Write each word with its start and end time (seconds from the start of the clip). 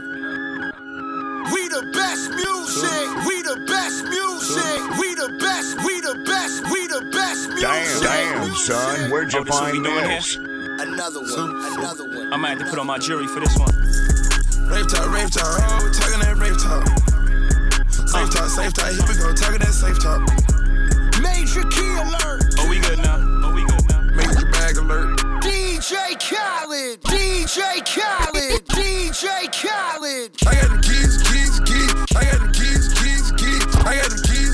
Cali. 0.00 0.74
We 1.52 1.68
the 1.68 1.90
best 1.92 2.30
music. 2.30 3.26
We 3.26 3.42
the 3.42 3.64
best 3.66 4.04
music. 4.04 4.98
We 4.98 5.14
the 5.14 5.36
best. 5.40 5.76
We 5.84 6.00
the 6.00 6.22
best. 6.24 6.64
We 6.72 6.86
the 6.88 7.10
best 7.12 7.48
music. 7.48 7.62
Damn, 7.62 8.02
damn, 8.02 8.54
son, 8.54 9.10
where'd 9.10 9.32
you 9.32 9.40
Oh, 9.40 9.44
this 9.44 9.58
find 9.58 9.84
doing 9.84 10.08
this? 10.08 10.36
Another 10.36 11.20
one. 11.20 11.78
Another 11.78 12.04
one. 12.04 12.32
I 12.32 12.36
might 12.36 12.50
have 12.50 12.58
to 12.58 12.64
put 12.70 12.78
on 12.78 12.86
my 12.86 12.98
jury 12.98 13.26
for 13.26 13.40
this 13.40 13.56
one. 13.58 13.70
Rave 14.68 14.88
talk, 14.88 15.10
rave 15.12 15.30
talk, 15.30 15.44
oh, 15.46 15.92
talking 15.92 16.20
that 16.20 16.36
rave 16.38 16.56
talk. 16.60 16.86
Safe 17.90 18.14
uh. 18.14 18.30
talk, 18.30 18.48
safe 18.48 18.72
talk, 18.72 18.90
here 18.90 19.06
we 19.06 19.14
go, 19.18 19.32
talking 19.34 19.60
that 19.60 19.72
safe 19.72 20.00
talk. 20.00 20.20
Major 21.20 21.62
key 21.68 21.94
alert. 21.94 22.43
DJ 25.84 26.18
Khaled. 26.18 27.00
DJ 27.02 27.84
Khaled. 27.84 28.64
DJ 28.68 29.52
Khaled. 29.52 30.30
I 30.46 30.54
got 30.54 30.70
them 30.70 30.80
keys, 30.80 31.22
keys, 31.24 31.60
keys. 31.60 31.92
I 32.16 32.24
got 32.24 32.40
them 32.40 32.52
keys, 32.52 32.88
keys, 32.94 33.32
keys. 33.32 33.76
I 33.84 33.96
got 33.96 34.08
keys, 34.08 34.22
keys. 34.22 34.53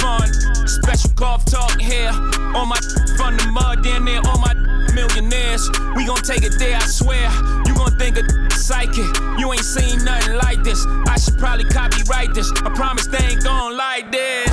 Fun. 0.00 0.32
Special 0.66 1.10
golf 1.14 1.44
talk 1.44 1.80
here. 1.80 2.10
On 2.54 2.68
my 2.68 2.78
from 3.16 3.36
the 3.36 3.48
mud, 3.52 3.82
down 3.84 4.04
there, 4.04 4.20
on 4.26 4.40
my 4.40 4.54
millionaires. 4.94 5.68
We 5.96 6.06
gon' 6.06 6.22
take 6.22 6.42
it 6.42 6.58
there, 6.58 6.76
I 6.76 6.86
swear. 6.86 7.30
You 7.66 7.74
gon' 7.74 7.98
think 7.98 8.18
a 8.18 8.50
psychic. 8.50 9.08
You 9.38 9.52
ain't 9.52 9.64
seen 9.64 10.04
nothing 10.04 10.36
like 10.36 10.62
this. 10.62 10.84
I 11.08 11.18
should 11.18 11.38
probably 11.38 11.64
copyright 11.64 12.34
this. 12.34 12.50
I 12.64 12.70
promise 12.74 13.06
they 13.06 13.24
ain't 13.24 13.44
gon' 13.44 13.76
like 13.76 14.12
this. 14.12 14.51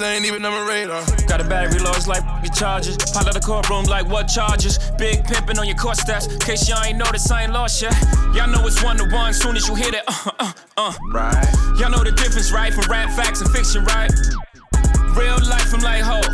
Ain't, 0.00 0.16
ain't 0.16 0.24
even 0.26 0.44
on 0.44 0.52
my 0.52 0.68
radar. 0.68 1.04
Got 1.26 1.40
a 1.40 1.44
battery 1.44 1.80
lost 1.80 2.08
like 2.08 2.22
your 2.44 2.52
charges. 2.52 2.96
Pile 2.96 3.26
out 3.26 3.34
the 3.34 3.40
courtroom 3.40 3.84
like 3.84 4.06
what 4.08 4.28
charges? 4.28 4.78
Big 4.98 5.24
pimpin' 5.24 5.58
on 5.58 5.66
your 5.66 5.76
court 5.76 5.96
stats. 5.96 6.28
Case 6.44 6.68
y'all 6.68 6.82
ain't 6.84 6.98
noticed, 6.98 7.30
I 7.30 7.44
ain't 7.44 7.52
lost 7.52 7.82
yet. 7.82 7.94
Y'all 8.34 8.48
know 8.48 8.66
it's 8.66 8.82
one 8.82 8.96
to 8.98 9.04
one. 9.14 9.32
Soon 9.32 9.56
as 9.56 9.68
you 9.68 9.74
hit 9.74 9.94
it. 9.94 10.04
uh, 10.06 10.30
uh, 10.38 10.52
uh. 10.76 10.92
Right. 11.12 11.46
Y'all 11.78 11.90
know 11.90 12.04
the 12.04 12.12
difference, 12.12 12.52
right? 12.52 12.72
From 12.72 12.90
rap 12.90 13.10
facts 13.10 13.40
and 13.40 13.50
fiction, 13.50 13.84
right? 13.84 14.10
Real 15.16 15.38
life, 15.48 15.72
I'm 15.72 15.80
like 15.80 16.02
Hov. 16.02 16.26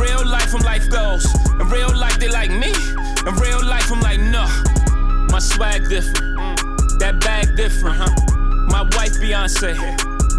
Real 0.00 0.26
life, 0.26 0.54
I'm 0.54 0.62
life 0.62 0.90
goes. 0.90 1.24
In 1.60 1.68
real 1.68 1.94
life, 1.96 2.18
they 2.18 2.28
like 2.28 2.50
me. 2.50 2.72
In 3.26 3.34
real 3.36 3.64
life, 3.64 3.90
I'm 3.90 4.00
like, 4.00 4.20
no. 4.20 4.46
My 5.30 5.38
swag 5.38 5.88
different. 5.88 6.58
That 6.98 7.20
bag 7.20 7.56
different, 7.56 7.96
huh? 7.98 8.10
My 8.68 8.82
wife, 8.96 9.14
Beyonce. 9.20 9.76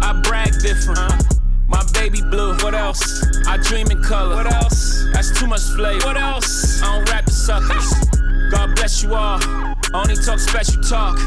I 0.02 0.20
brag 0.22 0.52
different, 0.60 0.98
huh? 0.98 1.37
My 1.68 1.84
baby 1.92 2.20
blue. 2.22 2.56
What 2.64 2.74
else? 2.74 3.22
I 3.46 3.58
dream 3.58 3.90
in 3.90 4.02
color. 4.02 4.36
What 4.36 4.52
else? 4.52 5.06
That's 5.12 5.38
too 5.38 5.46
much 5.46 5.62
flavor. 5.76 6.06
What 6.06 6.16
else? 6.16 6.82
I 6.82 6.96
don't 6.96 7.08
rap 7.10 7.24
the 7.26 7.32
suckers. 7.32 7.92
God 8.50 8.74
bless 8.74 9.02
you 9.02 9.14
all. 9.14 9.40
Only 9.94 10.16
talk 10.16 10.38
special 10.38 10.82
talk. 10.82 11.18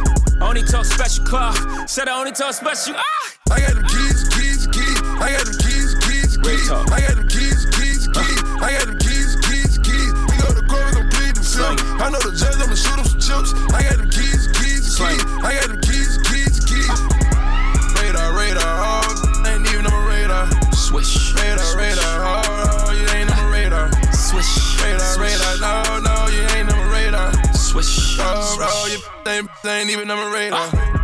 Only 0.42 0.64
talk 0.64 0.86
special 0.86 1.24
clock. 1.26 1.56
Said 1.88 2.08
I 2.08 2.20
only 2.20 2.32
talk 2.32 2.54
special. 2.54 2.96
Ah! 2.98 3.22
I 3.52 3.60
got 3.60 3.76
them 3.76 3.84
keys, 3.84 4.24
keys, 4.32 4.68
keys. 4.68 5.02
I 5.20 5.36
got 5.36 5.46
them 5.46 5.58
keys, 5.60 5.96
keys, 6.08 6.38
keys. 6.38 6.72
I 6.72 7.00
got 7.04 7.16
them 7.20 7.28
keys, 7.28 7.66
keys, 7.76 8.08
keys. 8.08 8.40
I 8.64 8.72
got 8.80 8.88
them 8.88 8.98
keys, 8.98 9.36
keys, 9.44 9.78
keys. 9.84 10.12
We 10.32 10.36
go 10.40 10.50
to 10.56 10.64
court, 10.72 10.86
we 10.88 10.92
gon' 10.96 11.10
plead 11.12 11.36
the 11.36 11.44
film. 11.44 11.76
I 12.00 12.10
know 12.10 12.22
the 12.24 12.32
judge, 12.32 12.56
I'ma 12.64 12.80
shoot 12.80 12.96
him 12.96 13.06
some 13.06 13.20
chips. 13.20 13.52
I 13.76 13.84
got 13.84 13.98
them 14.00 14.10
keys, 14.10 14.48
keys, 14.56 14.96
keys. 14.96 15.22
I 15.44 15.60
got 15.60 15.68
them 15.68 15.82
keys, 15.84 15.91
keys, 15.91 15.91
you 29.26 29.32
ain't, 29.32 29.50
ain't 29.66 29.90
even 29.90 30.10
on 30.10 30.18
my 30.18 30.34
radar. 30.34 31.01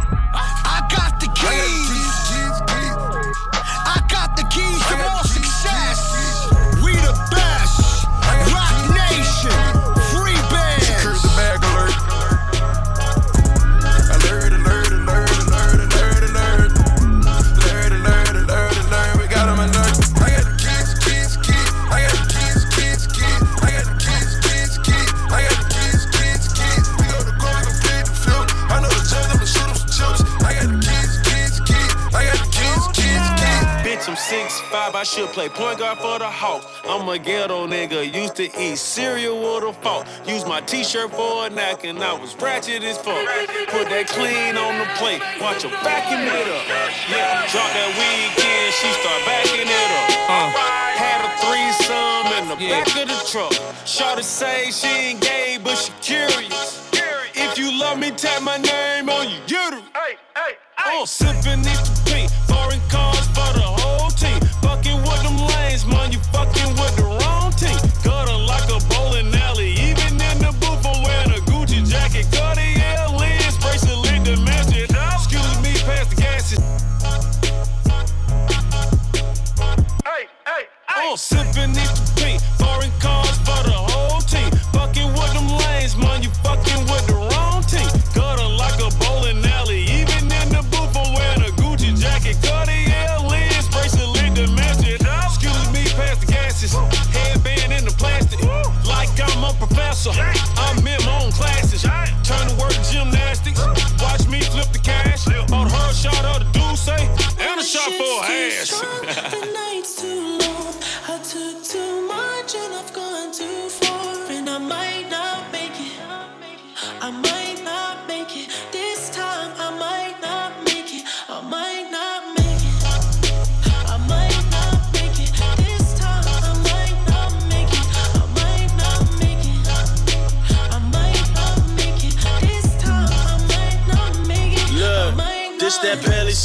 I 34.97 35.03
should 35.03 35.29
play 35.29 35.47
point 35.47 35.77
guard 35.77 35.99
for 35.99 36.17
the 36.17 36.25
Hawks. 36.25 36.65
I'm 36.89 37.07
a 37.07 37.19
ghetto 37.19 37.67
nigga, 37.67 38.01
used 38.11 38.35
to 38.37 38.49
eat 38.59 38.79
cereal 38.79 39.37
with 39.37 39.69
a 39.69 39.73
fork. 39.73 40.07
Use 40.25 40.43
my 40.43 40.59
t-shirt 40.61 41.11
for 41.11 41.45
a 41.45 41.51
napkin, 41.51 42.01
I 42.01 42.13
was 42.13 42.35
ratchet 42.37 42.81
as 42.81 42.97
fuck. 42.97 43.21
Put 43.69 43.93
that 43.93 44.07
clean 44.09 44.57
on 44.57 44.73
the 44.81 44.89
plate, 44.97 45.21
watch 45.39 45.61
her 45.61 45.69
backing 45.85 46.25
it 46.25 46.47
up. 46.49 46.65
Yeah, 47.13 47.45
drop 47.45 47.69
that 47.77 47.93
weekend, 47.93 48.73
she 48.73 48.89
start 48.97 49.21
backing 49.29 49.69
it 49.69 49.91
up. 50.01 50.09
Uh, 50.33 50.49
had 50.97 51.21
a 51.21 51.31
threesome 51.45 52.33
in 52.33 52.49
the 52.49 52.57
back 52.65 52.89
of 52.97 53.07
the 53.07 53.21
truck. 53.29 53.53
Shawty 53.85 54.23
say 54.23 54.71
she 54.71 55.13
ain't 55.13 55.21
gay, 55.21 55.59
but 55.63 55.75
she 55.75 55.93
curious. 56.01 56.89
If 57.35 57.59
you 57.59 57.69
love 57.79 57.99
me, 57.99 58.09
tap 58.09 58.41
my 58.41 58.57
name 58.57 59.09
on 59.09 59.29
your 59.29 59.41
uterus. 59.45 59.85
Hey, 59.93 60.17
hey, 60.35 60.57
hey. 60.73 60.89
Oh, 60.89 61.05
sipping 61.05 61.61
this 61.61 61.96
I'll 81.17 81.46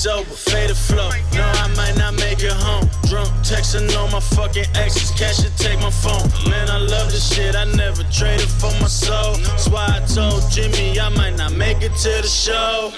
sober, 0.03 0.35
faded 0.35 0.77
flow. 0.77 1.11
No, 1.33 1.45
I 1.63 1.69
might 1.77 1.97
not 1.97 2.15
make 2.15 2.43
it 2.43 2.51
home. 2.53 2.91
Drunk, 3.09 3.31
texting 3.47 3.87
on 3.97 4.11
my 4.11 4.19
fucking 4.19 4.67
exes. 4.75 5.13
Cash 5.13 5.43
should 5.43 5.57
take 5.57 5.79
my 5.79 5.91
phone. 5.91 6.27
Man, 6.51 6.69
I 6.69 6.79
love 6.79 7.13
this 7.13 7.33
shit. 7.33 7.55
I 7.55 7.65
never 7.65 8.03
traded 8.11 8.49
for 8.49 8.73
my 8.83 8.89
soul. 8.89 9.37
That's 9.47 9.69
why 9.69 9.87
I 9.97 10.01
told 10.07 10.51
Jimmy 10.51 10.99
I 10.99 11.09
might 11.11 11.37
not 11.37 11.53
make 11.53 11.83
it 11.83 11.95
to 12.05 12.13
the 12.21 12.27
show. 12.27 12.93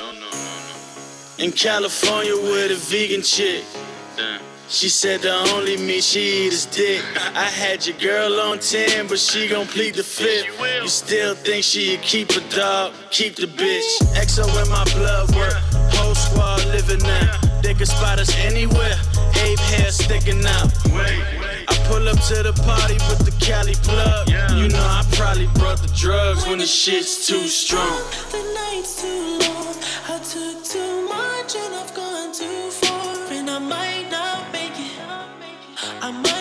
In 1.37 1.53
California 1.53 2.37
with 2.37 2.71
a 2.73 2.81
vegan 2.91 3.21
chick. 3.21 3.65
She 4.69 4.89
said 4.89 5.21
the 5.21 5.35
only 5.53 5.77
meat 5.77 6.05
she 6.05 6.47
eat 6.47 6.55
is 6.55 6.65
dick. 6.65 7.03
I 7.35 7.51
had 7.63 7.87
your 7.87 7.99
girl 7.99 8.41
on 8.41 8.61
10, 8.61 9.09
but 9.09 9.19
she 9.19 9.47
gon' 9.47 9.67
plead 9.67 9.95
the 9.95 10.03
fifth. 10.03 10.47
You 10.81 10.89
still 10.89 11.35
think 11.35 11.65
keep 12.03 12.31
a 12.31 12.41
dog? 12.49 12.95
Keep 13.11 13.37
the 13.37 13.47
bitch. 13.47 13.89
XO 14.17 14.49
in 14.63 14.71
my 14.71 14.85
blood 14.97 15.37
work. 15.37 15.74
Whole 16.85 16.99
squad 16.99 17.01
living 17.01 17.07
now. 17.07 17.63
They 17.63 17.75
can 17.75 17.87
spot 17.87 18.19
us 18.19 18.37
anywhere. 18.39 18.97
Ape 19.37 19.59
hair 19.59 19.91
sticking 19.91 20.45
out. 20.47 20.73
I 21.69 21.75
pull 21.89 22.09
up 22.09 22.19
to 22.29 22.43
the 22.43 22.53
party 22.65 22.95
with 23.09 23.25
the 23.25 23.35
Cali 23.45 23.75
plug. 23.83 24.29
You 24.29 24.69
know 24.69 24.79
I 24.79 25.05
probably 25.13 25.49
brought 25.55 25.79
the 25.79 25.93
drugs 25.95 26.47
when 26.47 26.59
the 26.59 26.67
shit's 26.67 27.27
too 27.27 27.47
strong. 27.49 28.01
The 28.31 28.43
night's 28.55 29.01
too 29.01 29.39
long. 29.41 29.75
I 30.09 30.19
took 30.19 30.65
too 30.65 31.09
much 31.09 31.57
and 31.57 31.75
I've 31.75 31.95
gone 31.95 32.33
too 32.33 32.71
far, 32.71 33.33
and 33.33 33.51
I 33.51 33.59
might 33.59 34.09
not 34.11 34.53
make 34.53 34.73
it. 34.73 34.93
I 36.03 36.11
might 36.11 36.34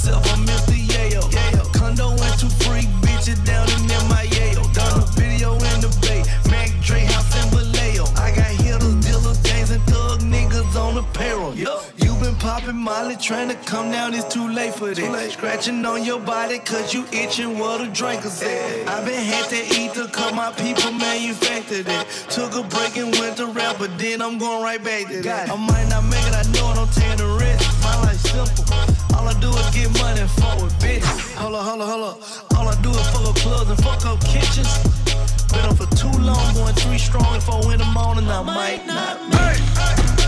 myself. 0.00 0.32
I'm 0.32 0.46
Mr. 0.46 0.74
Yayo. 0.74 1.72
Condo 1.72 2.10
and 2.10 2.38
two 2.38 2.48
freak 2.64 2.88
bitches 3.02 3.44
down 3.44 3.68
in 3.70 4.08
my 4.08 4.24
Yayo. 4.26 4.62
Done 4.72 5.02
a 5.02 5.06
video 5.20 5.52
in 5.54 5.80
the 5.80 5.90
bay. 6.00 6.22
Mac 6.50 6.70
Dre 6.80 7.00
house 7.00 7.34
in 7.42 7.50
Vallejo. 7.50 8.04
I 8.16 8.34
got 8.34 8.50
hitters, 8.62 8.94
dealers, 9.04 9.38
gangs, 9.42 9.70
and 9.70 9.82
thug 9.84 10.20
niggas 10.20 10.76
on 10.76 10.94
the 10.94 11.02
payroll. 11.12 11.54
You 11.54 12.14
been 12.20 12.34
popping 12.36 12.76
Molly, 12.76 13.16
trying 13.16 13.48
to 13.48 13.54
come 13.54 13.90
down. 13.90 14.14
It's 14.14 14.32
too 14.32 14.48
late 14.48 14.74
for 14.74 14.94
this. 14.94 15.32
Scratching 15.32 15.84
on 15.84 16.04
your 16.04 16.20
body, 16.20 16.58
cause 16.58 16.94
you 16.94 17.04
itching 17.12 17.58
what 17.58 17.80
a 17.80 17.88
drink 17.88 18.24
is 18.24 18.42
at. 18.42 18.88
I 18.88 19.04
been 19.04 19.24
had 19.24 19.48
to 19.50 19.60
eat 19.80 19.94
to 19.94 20.08
cut 20.08 20.34
my 20.34 20.52
people 20.52 20.92
manufactured 20.92 21.86
it. 21.88 22.06
Took 22.28 22.54
a 22.56 22.62
break 22.62 22.96
and 22.96 23.14
went 23.18 23.36
to 23.38 23.46
rap, 23.46 23.76
but 23.78 23.98
then 23.98 24.22
I'm 24.22 24.38
going 24.38 24.62
right 24.62 24.82
back 24.82 25.08
to 25.08 25.20
that. 25.22 25.50
I 25.50 25.56
might 25.56 25.88
not 25.88 26.04
make 26.04 26.26
it, 26.26 26.34
I 26.34 26.42
know 26.52 26.72
it, 26.72 26.78
I'm 26.78 26.88
taking 26.88 27.18
the 27.18 27.38
risk. 27.38 27.82
My 27.82 27.96
life 28.02 28.20
simple. 28.20 28.99
All 29.30 29.36
I 29.36 29.40
do 29.40 29.50
is 29.50 29.70
get 29.70 30.02
money 30.02 30.20
and 30.22 30.30
fuck 30.30 30.60
with 30.60 30.72
bitches. 30.80 31.34
Hold 31.36 31.54
up, 31.54 31.64
hold 31.64 31.82
up, 31.82 31.88
hold 31.88 32.02
up. 32.02 32.58
All 32.58 32.66
I 32.66 32.82
do 32.82 32.90
is 32.90 33.10
fuck 33.10 33.28
up 33.28 33.36
clubs 33.36 33.70
and 33.70 33.80
fuck 33.80 34.04
up 34.04 34.18
kitchens. 34.24 34.76
Been 35.52 35.64
on 35.66 35.76
for 35.76 35.86
too 35.94 36.10
long, 36.20 36.52
going 36.54 36.74
three 36.74 36.98
strong. 36.98 37.36
If 37.36 37.48
I 37.48 37.64
win 37.64 37.78
the 37.78 37.84
morning, 37.84 38.26
I 38.26 38.42
might 38.42 38.84
not 38.88 39.28
make 39.28 40.16
it. 40.16 40.19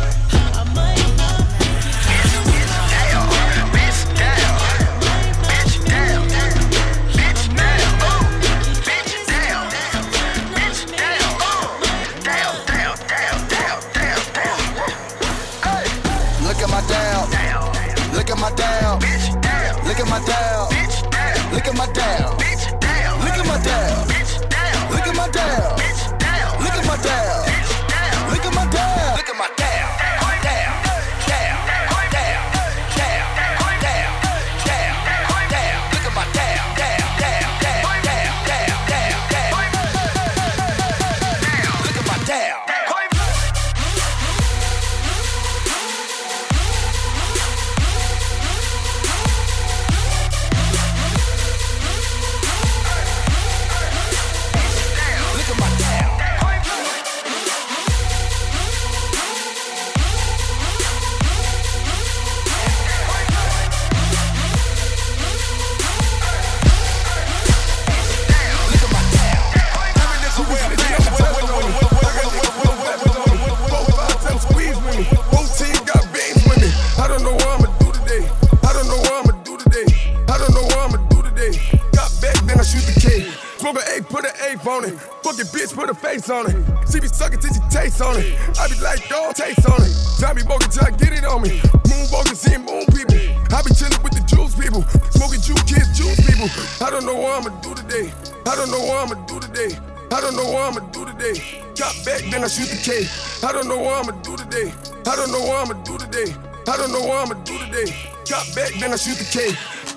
I 103.52 103.56
don't 103.56 103.68
know 103.68 103.76
what 103.76 104.08
I'ma 104.08 104.18
do 104.22 104.34
today. 104.34 104.72
I 105.04 105.14
don't 105.14 105.30
know 105.30 105.40
what 105.44 105.68
I'ma 105.68 105.74
do 105.84 105.98
today. 105.98 106.32
I 106.72 106.74
don't 106.78 106.90
know 106.90 107.04
what 107.04 107.20
I'ma 107.20 107.34
do 107.44 107.52
today. 107.58 107.92
Got 108.24 108.48
back, 108.56 108.72
then 108.80 108.94
I 108.94 108.96
shoot 108.96 109.18
the 109.18 109.28
K. 109.28 109.52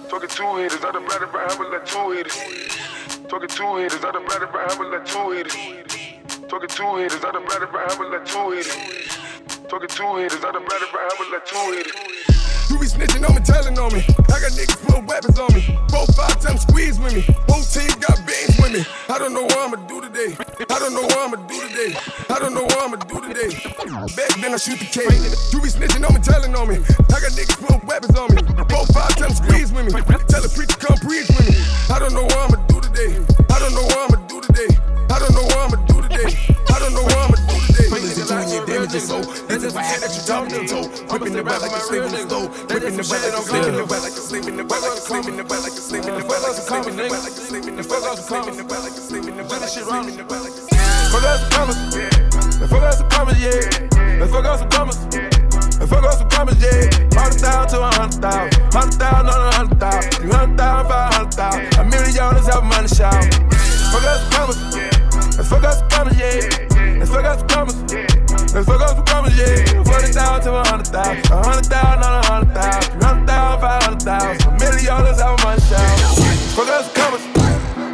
Talking 0.10 0.28
two 0.28 0.58
hitters, 0.58 0.84
I 0.84 0.92
done 0.92 1.08
batted 1.08 1.32
by 1.32 1.48
having 1.48 1.72
like 1.72 1.86
two 1.86 2.12
hitters. 2.12 2.36
Talking 3.30 3.48
two 3.48 3.76
hitters, 3.78 4.04
I 4.04 4.12
done 4.12 4.28
batted 4.28 4.52
by 4.52 4.60
having 4.68 4.92
like 4.92 5.06
two 5.06 5.32
hitters. 5.32 5.56
Talking 6.52 6.68
two 6.68 6.96
hitters, 6.98 7.24
I 7.24 7.32
done 7.32 7.48
batted 7.48 7.72
by 7.72 7.80
having 7.88 8.12
like 8.12 8.26
two 8.26 8.52
hitters. 8.52 8.76
Talking 9.72 9.88
two 9.88 10.16
hitters, 10.20 10.44
I 10.44 10.52
done 10.52 10.66
batted 10.68 10.92
by 10.92 11.08
having 11.16 11.32
like 11.32 11.46
two 11.48 11.72
hitters. 11.80 12.15
You 12.76 12.82
be 12.82 12.88
snitching 12.88 13.24
on 13.24 13.34
me, 13.34 13.40
telling 13.40 13.80
on 13.80 13.88
me. 13.96 14.04
I 14.04 14.36
got 14.44 14.52
niggas 14.52 14.76
putting 14.84 15.08
weapons 15.08 15.40
on 15.40 15.48
me. 15.56 15.80
Four, 15.88 16.04
five 16.12 16.36
times 16.44 16.68
squeeze 16.68 17.00
with 17.00 17.16
me. 17.16 17.24
Whole 17.48 17.64
team 17.64 17.88
got 18.04 18.20
beans 18.28 18.52
with 18.60 18.76
me. 18.76 18.84
I 19.08 19.16
don't 19.18 19.32
know 19.32 19.44
what 19.48 19.56
I'ma 19.56 19.80
do 19.88 20.02
today. 20.04 20.36
I 20.68 20.80
don't 20.84 20.92
know 20.92 21.08
what 21.08 21.16
I'ma 21.16 21.40
do 21.48 21.56
today. 21.72 21.96
I 22.28 22.36
don't 22.38 22.54
know 22.54 22.68
what 22.68 22.76
I'ma 22.84 22.98
do 23.08 23.22
today. 23.32 23.56
Back 24.20 24.28
then 24.44 24.52
I 24.52 24.60
shoot 24.60 24.76
the 24.76 24.92
K. 24.92 25.08
You 25.56 25.64
be 25.64 25.72
snitching 25.72 26.04
on 26.04 26.12
me, 26.12 26.20
telling 26.20 26.52
on 26.52 26.68
me. 26.68 26.84
I 27.16 27.24
got 27.24 27.32
niggas 27.32 27.64
putting 27.64 27.88
weapons 27.88 28.20
on 28.20 28.36
me. 28.36 28.44
Four, 28.44 28.84
five 28.92 29.16
times 29.16 29.40
squeeze 29.40 29.72
with 29.72 29.88
me. 29.88 29.96
Tell 30.28 30.44
a 30.44 30.50
preacher 30.52 30.76
come 30.76 31.00
preach 31.00 31.32
with 31.32 31.48
me. 31.48 31.56
I 31.88 31.96
don't 31.96 32.12
know 32.12 32.28
what 32.28 32.52
I'ma 32.52 32.60
do 32.68 32.84
today. 32.84 33.24
I 33.56 33.60
don't 33.64 33.72
know 33.72 33.88
what 33.88 34.12
I'ma 34.12 34.20
do 34.28 34.42
today. 34.44 34.68
I 35.16 35.20
don't 35.24 35.32
know 35.32 35.48
what 35.48 35.64
I'ma 35.64 35.80
do 35.88 35.95
today. 36.18 36.36
I 36.72 36.80
don't 36.80 36.94
know 36.94 37.04
what 37.04 37.18
I'ma 37.18 37.38
do 37.48 37.56
today. 37.68 37.90
Listen 37.92 38.28
to 38.28 38.56
your 38.56 38.66
damages, 38.66 39.08
so 39.08 39.22
this 39.48 39.64
is 39.64 39.74
my 39.76 39.84
hand 39.84 40.02
that 40.04 40.12
you 40.16 40.24
talking 40.24 40.68
to. 40.68 40.80
Whipping 41.12 41.34
the 41.34 41.44
back 41.44 41.62
like 41.62 41.72
a 41.72 41.80
slave 41.80 42.04
in 42.04 42.12
the 42.12 42.22
stove. 42.28 42.50
Whipping 42.72 42.96
the 42.96 43.04
back 43.04 43.24
like 43.24 43.36
a 43.36 43.44
slave 43.44 43.68
in 43.68 43.76
the 43.76 43.84
back 43.84 44.02
like 44.02 44.16
a 44.16 44.24
slave 44.24 44.48
in 44.48 45.38
the 45.38 45.44
back 45.44 45.62
like 45.62 45.76
a 45.76 45.84
slave 45.84 46.08
in 46.08 46.16
the 46.16 46.24
back 46.24 46.42
like 46.42 46.56
a 46.56 46.64
slave 46.64 46.88
in 46.88 46.96
the 46.96 47.04
back 47.04 47.24
like 47.24 47.36
a 47.36 47.44
slave 47.44 47.68
in 47.68 47.76
the 47.76 47.84
back 47.84 48.02
like 48.04 48.12
a 48.12 48.24
slave 48.24 48.48
in 48.48 48.56
the 48.56 48.56
back 48.56 48.56
like 48.56 48.56
a 48.56 48.56
slave 48.56 48.56
in 48.56 48.56
the 48.56 48.64
back 48.64 48.82
like 48.82 48.92
a 48.92 49.02
slave 49.02 49.28
in 49.28 49.36
the 49.36 49.44
back 49.44 49.62
like 49.62 49.64
a 49.64 49.84
slave 49.84 50.08
in 50.08 50.18
the 50.18 50.24
back 50.24 50.44
like 50.44 50.52
a 50.52 50.76
Fuck 51.12 51.24
out 51.24 51.40
some 51.40 51.50
commas. 51.52 51.96
Let's 52.60 52.72
fuck 52.72 52.84
out 52.84 52.94
some 52.94 53.10
commas, 53.10 53.40
yeah. 53.40 54.20
Let's 54.20 54.32
fuck 54.32 54.46
out 54.46 54.60
some 54.60 54.70
commas. 54.70 54.98
Let's 55.16 55.90
fuck 55.90 56.04
out 56.04 56.14
some 56.14 56.30
commas, 56.30 56.60
yeah. 56.60 56.90
Hundred 57.14 57.40
thousand 57.40 57.70
to 57.70 57.84
a 57.84 57.92
hundred 57.94 58.22
thousand. 58.22 58.74
Hundred 58.74 59.00
thousand 59.00 59.30
on 59.30 59.48
a 59.48 59.56
hundred 59.56 59.80
thousand. 59.80 60.12
Three 60.12 60.32
hundred 60.32 60.58
thousand, 60.58 60.90
five 60.90 61.14
hundred 61.14 61.34
thousand. 61.34 61.78
A 61.80 61.84
million 61.86 62.16
dollars 62.16 62.48
have 62.48 62.64
money 62.64 62.88
shout. 62.88 63.24
Fuck 63.92 64.04
out 64.04 64.20
some 64.20 64.32
commas. 64.32 64.95
Let's 65.38 65.50
fuck 65.50 65.64
up 65.64 65.74
some 65.74 65.90
commas, 65.90 66.18
yeah. 66.18 66.98
Let's 66.98 67.12
fuck 67.12 67.26
up 67.26 67.40
some 67.40 67.48
commas. 67.50 67.76
Let's 68.54 68.66
fuck 68.66 68.82
up 68.82 68.96
some 68.96 69.06
commas, 69.06 69.38
yeah. 69.38 69.84
Forty 69.84 70.08
thousand 70.16 70.52
to 70.52 70.56
a 70.56 70.64
hundred 70.64 70.88
thousand, 70.88 71.32
a 71.32 71.44
hundred 71.44 71.66
thousand 71.66 72.04
on 72.04 72.24
a 72.24 72.26
hundred 72.26 72.54
thousand, 72.56 72.92
three 72.92 73.04
hundred 73.04 73.28
thousand, 73.28 73.62
five 73.62 73.84
hundred 73.84 74.02
thousand, 74.02 74.48
a 74.48 74.60
million 74.60 74.86
dollars 74.86 75.20
out 75.20 75.40
of 75.40 75.44
my 75.44 75.56
show. 75.60 75.76
Fuck 76.56 76.70
up 76.72 76.86
some 76.86 76.96
commas. 76.96 77.24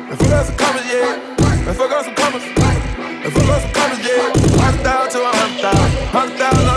Let's 0.10 0.21
fuck 0.21 0.31
up 0.31 0.45
some 0.45 0.57
commas, 0.57 0.86
yeah. 0.86 1.65
Let's 1.65 1.77
fuck 1.77 1.91
up 1.91 2.05
some 2.05 2.15
commas. 2.15 2.43
Let's 2.45 3.33
fuck 3.33 3.50
up 3.50 3.62
some 3.62 3.74
commas, 3.74 4.00
yeah. 4.05 4.62
Hundred 4.62 4.83
thousand 4.86 5.12
to 5.12 5.25
a 5.25 5.31
hundred 5.33 5.62
thousand, 5.62 6.07
hundred 6.13 6.38
thousand. 6.38 6.71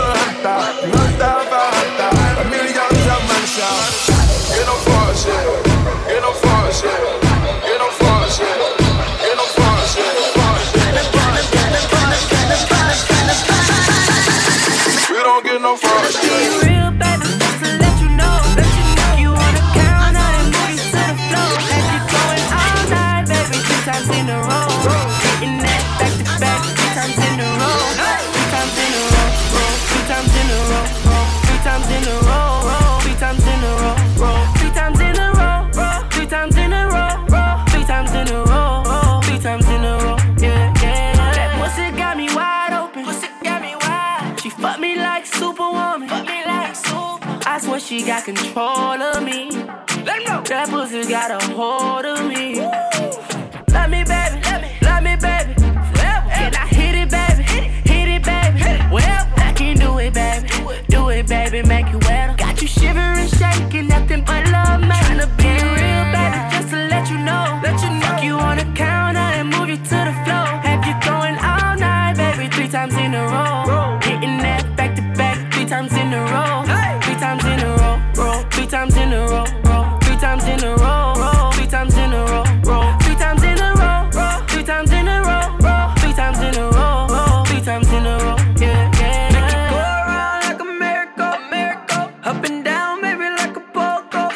Up 92.25 92.43
and 92.43 92.65
down, 92.65 93.01
baby, 93.01 93.29
like 93.37 93.55
a 93.55 93.59
polka. 93.59 94.31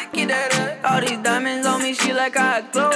All 0.84 1.00
these 1.00 1.18
diamonds 1.18 1.66
on 1.66 1.82
me, 1.82 1.92
she 1.92 2.12
like 2.12 2.36
I 2.36 2.60
glow. 2.70 2.89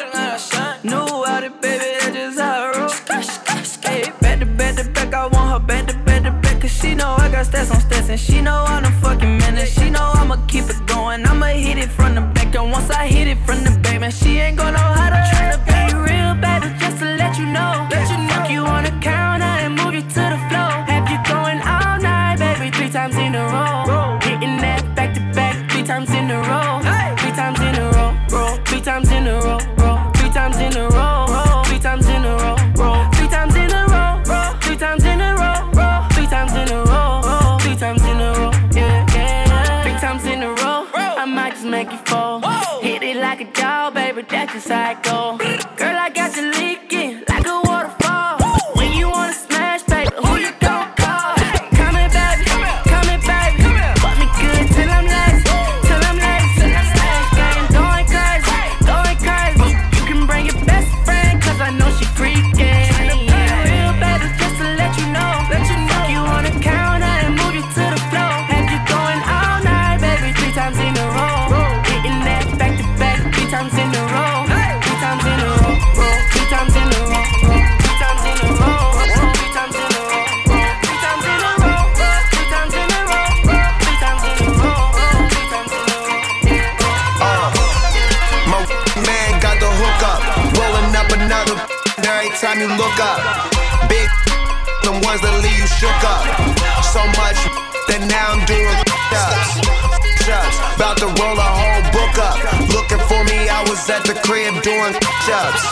crib 104.24 104.56
doing 104.62 104.94
chubs. 105.28 105.62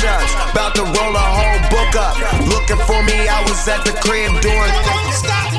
Chubs. 0.00 0.32
About 0.50 0.74
to 0.74 0.82
roll 0.82 1.14
a 1.14 1.26
whole 1.36 1.60
book 1.68 1.92
up. 2.00 2.16
Looking 2.48 2.80
for 2.88 3.00
me, 3.04 3.28
I 3.28 3.44
was 3.44 3.60
at 3.68 3.84
the 3.84 3.92
crib 4.00 4.32
doing. 4.40 4.72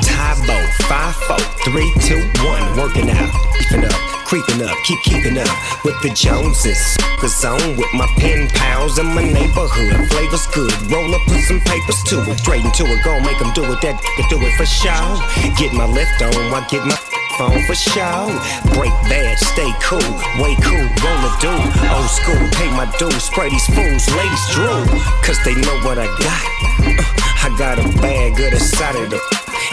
Tybo, 0.02 0.58
5 0.90 1.14
4, 1.14 1.38
3 1.70 1.92
2 2.02 2.18
1. 2.42 2.76
Working 2.76 3.10
out, 3.10 3.30
keeping 3.58 3.84
up, 3.86 3.94
creeping 4.26 4.60
up, 4.62 4.76
keep 4.82 5.00
keeping 5.02 5.38
up 5.38 5.50
with 5.84 5.94
the 6.02 6.10
Joneses. 6.10 6.96
Cause 7.22 7.44
on 7.44 7.76
with 7.76 7.92
my 7.94 8.06
pen 8.18 8.48
pals 8.48 8.98
in 8.98 9.06
my 9.06 9.22
neighborhood. 9.22 10.10
Flavors 10.10 10.46
good, 10.48 10.74
roll 10.90 11.14
up, 11.14 11.22
put 11.30 11.40
some 11.46 11.60
papers 11.60 12.02
to 12.10 12.20
it. 12.26 12.38
Straight 12.40 12.64
into 12.64 12.84
it, 12.86 13.04
go 13.04 13.20
make 13.20 13.38
them 13.38 13.52
do 13.54 13.62
it. 13.72 13.80
That 13.82 14.02
can 14.02 14.26
do 14.28 14.38
it 14.44 14.54
for 14.58 14.66
sure. 14.66 15.14
Get 15.56 15.72
my 15.72 15.86
lift 15.86 16.20
on, 16.22 16.34
I 16.34 16.66
get 16.68 16.84
my 16.84 16.98
phone 17.36 17.62
for 17.64 17.74
show. 17.74 18.32
Break 18.72 18.92
bad, 19.08 19.38
stay 19.38 19.70
cool, 19.84 20.10
way 20.40 20.56
cool, 20.64 20.88
roller 21.04 21.34
do. 21.40 21.52
Old 21.92 22.08
school, 22.08 22.40
pay 22.56 22.68
my 22.72 22.88
dues, 22.98 23.24
spray 23.24 23.50
these 23.50 23.66
fools, 23.66 24.04
ladies 24.16 24.44
drool. 24.52 24.84
Cause 25.22 25.38
they 25.44 25.54
know 25.54 25.76
what 25.84 25.98
I 25.98 26.06
got. 26.16 26.44
Uh, 26.82 27.26
I 27.44 27.54
got 27.58 27.78
a 27.78 27.86
bag 28.00 28.40
of 28.40 28.50
the 28.50 28.60
Saturday, 28.60 29.08
the 29.08 29.20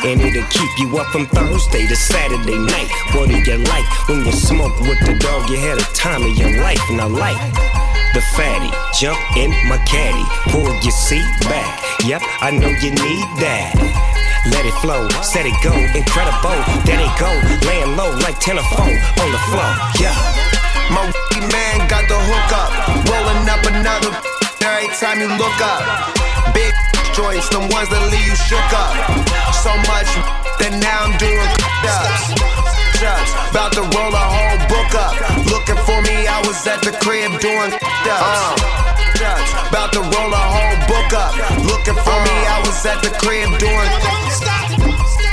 and 0.06 0.22
it'll 0.22 0.44
keep 0.50 0.70
you 0.78 0.98
up 0.98 1.08
from 1.08 1.26
Thursday 1.28 1.88
to 1.88 1.96
Saturday 1.96 2.58
night. 2.60 2.92
What 3.16 3.30
do 3.30 3.40
you 3.40 3.58
like 3.58 3.88
when 4.08 4.26
you 4.26 4.32
smoke 4.32 4.78
with 4.82 5.00
the 5.06 5.18
dog? 5.20 5.50
You 5.50 5.58
had 5.58 5.80
a 5.80 5.88
time 5.94 6.22
of 6.22 6.38
your 6.38 6.62
life, 6.62 6.82
and 6.90 7.02
I 7.02 7.08
like 7.08 7.40
the 8.14 8.22
fatty. 8.36 8.72
Jump 9.00 9.20
in 9.38 9.52
my 9.68 9.78
caddy, 9.88 10.24
pull 10.52 10.70
your 10.84 10.92
seat 10.92 11.26
back. 11.48 11.82
Yep, 12.06 12.22
I 12.42 12.52
know 12.52 12.70
you 12.70 12.92
need 12.92 13.26
that 13.42 14.13
it 14.74 14.82
flow, 14.82 15.08
set 15.22 15.46
it 15.46 15.56
go, 15.62 15.74
incredible. 15.74 16.58
There 16.86 16.98
they 16.98 17.12
go, 17.20 17.30
laying 17.68 17.96
low 17.98 18.10
like 18.26 18.40
telephone 18.40 18.98
on 19.22 19.30
the 19.32 19.42
floor. 19.50 19.70
Yeah, 20.00 20.16
my 20.90 21.06
man 21.52 21.88
got 21.90 22.08
the 22.10 22.18
hook 22.18 22.50
up, 22.54 22.72
rolling 23.10 23.46
up 23.50 23.62
another 23.70 24.12
every 24.66 24.90
time 24.98 25.20
you 25.20 25.30
look 25.38 25.58
up. 25.62 25.84
Big 26.54 26.74
joints, 27.14 27.50
the 27.50 27.60
ones 27.60 27.90
that 27.90 28.02
leave 28.10 28.26
you 28.26 28.38
shook 28.50 28.72
up. 28.74 28.94
So 29.62 29.72
much 29.90 30.10
that 30.60 30.74
now 30.82 31.06
I'm 31.06 31.16
doing 31.18 31.50
ups. 31.86 32.34
About 33.52 33.74
to 33.74 33.82
roll 33.82 34.14
a 34.14 34.26
whole 34.26 34.60
book 34.72 34.92
up. 34.96 35.14
Looking 35.52 35.78
for 35.86 36.02
me, 36.02 36.26
I 36.26 36.42
was 36.48 36.66
at 36.66 36.82
the 36.82 36.92
crib 37.04 37.32
doing 37.42 37.72
dubs. 38.06 38.62
Uh. 38.62 39.03
About 39.70 39.94
to 39.94 40.02
roll 40.02 40.32
a 40.32 40.44
whole 40.54 40.78
book 40.88 41.10
up. 41.16 41.34
Looking 41.66 41.96
for 41.96 42.18
me, 42.24 42.36
I 42.48 42.62
was 42.66 42.78
at 42.86 43.02
the 43.02 43.12
crib 43.22 43.50
doing. 43.58 43.90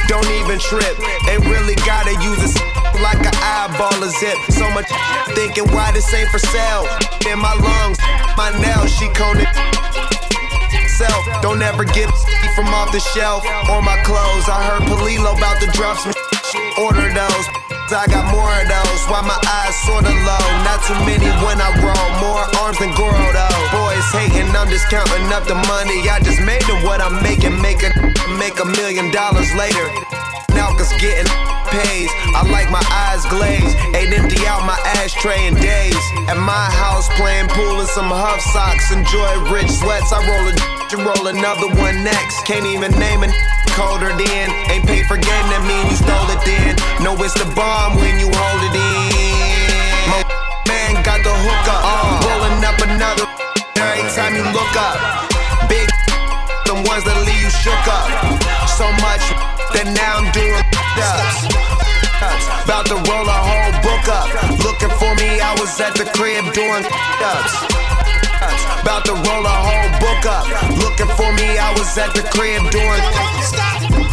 Don't 0.09 0.31
even 0.43 0.59
trip. 0.59 0.99
Ain't 1.29 1.47
really 1.47 1.77
gotta 1.87 2.15
use 2.23 2.55
it 2.55 2.57
like 3.03 3.21
an 3.21 3.35
eyeball 3.41 3.97
or 4.03 4.11
zip. 4.11 4.37
So 4.51 4.69
much 4.71 4.89
thinking 5.35 5.67
why 5.73 5.93
this 5.93 6.13
ain't 6.15 6.31
for 6.31 6.39
sale. 6.39 6.87
In 7.27 7.39
my 7.39 7.55
lungs, 7.55 7.99
my 8.37 8.51
nails, 8.61 8.91
she 8.97 9.09
coned 9.11 9.47
self. 11.01 11.43
Don't 11.43 11.63
ever 11.63 11.85
get 11.85 12.11
from 12.55 12.69
off 12.69 12.93
the 12.93 13.01
shelf 13.01 13.45
or 13.71 13.81
my 13.83 13.97
clothes. 14.05 14.49
I 14.49 14.61
heard 14.69 14.83
Palilo 14.89 15.37
about 15.37 15.61
to 15.63 15.69
drop 15.73 15.97
some. 15.99 16.13
Order 16.79 17.13
those. 17.13 17.60
I 17.91 18.07
got 18.07 18.23
more 18.31 18.47
of 18.47 18.67
those. 18.71 19.03
Why 19.11 19.19
my 19.27 19.35
eyes 19.35 19.75
sorta 19.83 20.15
low? 20.23 20.47
Not 20.63 20.79
too 20.87 20.95
many 21.03 21.27
when 21.43 21.59
I 21.59 21.75
roll. 21.83 22.09
More 22.23 22.47
arms 22.63 22.79
than 22.79 22.95
Goro 22.95 23.19
though. 23.35 23.63
Boys 23.75 24.07
hating, 24.15 24.47
I'm 24.55 24.71
just 24.71 24.87
counting 24.87 25.27
up 25.35 25.43
the 25.51 25.59
money. 25.67 26.07
I 26.07 26.23
just 26.23 26.39
made 26.39 26.63
it 26.63 26.79
what 26.87 27.03
I'm 27.03 27.19
making. 27.19 27.59
Make 27.59 27.83
a 27.83 27.91
make 28.39 28.63
a 28.63 28.67
million 28.79 29.11
dollars 29.11 29.51
later. 29.59 29.83
Now 30.55 30.71
cause 30.79 30.95
getting 31.03 31.27
pays. 31.75 32.11
I 32.39 32.47
like 32.55 32.71
my 32.71 32.83
eyes 33.11 33.27
glazed. 33.27 33.75
Ain't 33.99 34.15
empty 34.15 34.47
out 34.47 34.63
my 34.63 34.79
ashtray 35.03 35.51
in 35.51 35.59
days. 35.59 35.99
At 36.31 36.39
my 36.39 36.71
house 36.71 37.11
playing 37.19 37.51
pool 37.51 37.83
in 37.83 37.91
some 37.91 38.07
huff 38.07 38.39
socks. 38.55 38.95
Enjoy 38.95 39.51
rich 39.51 39.71
sweats. 39.71 40.15
I 40.15 40.23
roll 40.31 40.47
a 40.47 40.55
to 40.95 40.97
roll 41.03 41.27
another 41.27 41.67
one 41.75 42.07
next. 42.07 42.47
Can't 42.47 42.67
even 42.71 42.95
name 43.03 43.27
it. 43.27 43.35
Colder 43.75 44.13
than 44.13 44.47
ain't 44.71 44.87
paid 44.87 45.07
for 45.07 45.17
game. 45.17 45.47
That 45.51 45.63
mean 45.65 45.87
you 45.87 45.97
stole 45.97 46.29
it 46.35 46.43
then. 46.45 46.75
No, 47.01 47.15
it's 47.23 47.35
the 47.39 47.47
bomb 47.55 47.97
when 47.97 48.19
you 48.19 48.29
hold 48.29 48.63
it 48.67 48.75
in. 48.75 49.71
My 50.11 50.21
man 50.67 50.99
got 51.07 51.23
the 51.23 51.31
hook 51.31 51.67
up. 51.71 51.83
Rolling 52.27 52.61
up 52.67 52.79
another 52.83 53.27
every 53.79 54.11
time 54.13 54.35
you 54.35 54.45
look 54.53 54.75
up. 54.75 54.99
Big 55.71 55.87
the 56.67 56.75
ones 56.87 57.07
that 57.07 57.17
leave 57.25 57.41
you 57.41 57.51
shook 57.51 57.85
up. 57.87 58.11
So 58.75 58.91
much 59.01 59.23
that 59.73 59.87
now 59.95 60.19
I'm 60.19 60.29
doing. 60.35 60.67
About 62.65 62.87
to 62.87 62.99
roll 63.11 63.27
a 63.27 63.39
whole 63.39 63.75
book 63.83 64.07
up. 64.11 64.29
Looking 64.67 64.93
for 64.99 65.15
me, 65.17 65.41
I 65.41 65.57
was 65.59 65.81
at 65.81 65.95
the 65.95 66.05
crib 66.11 66.45
doing 66.53 66.85
ups. 67.23 68.10
About 68.41 69.05
to 69.05 69.13
roll 69.13 69.45
a 69.45 69.57
whole 69.67 69.91
book 70.01 70.25
up. 70.27 70.47
Looking 70.79 71.09
for 71.17 71.33
me, 71.35 71.59
I 71.59 71.73
was 71.77 71.97
at 71.99 72.15
the 72.15 72.23
crib 72.23 72.71
doing. 72.71 74.10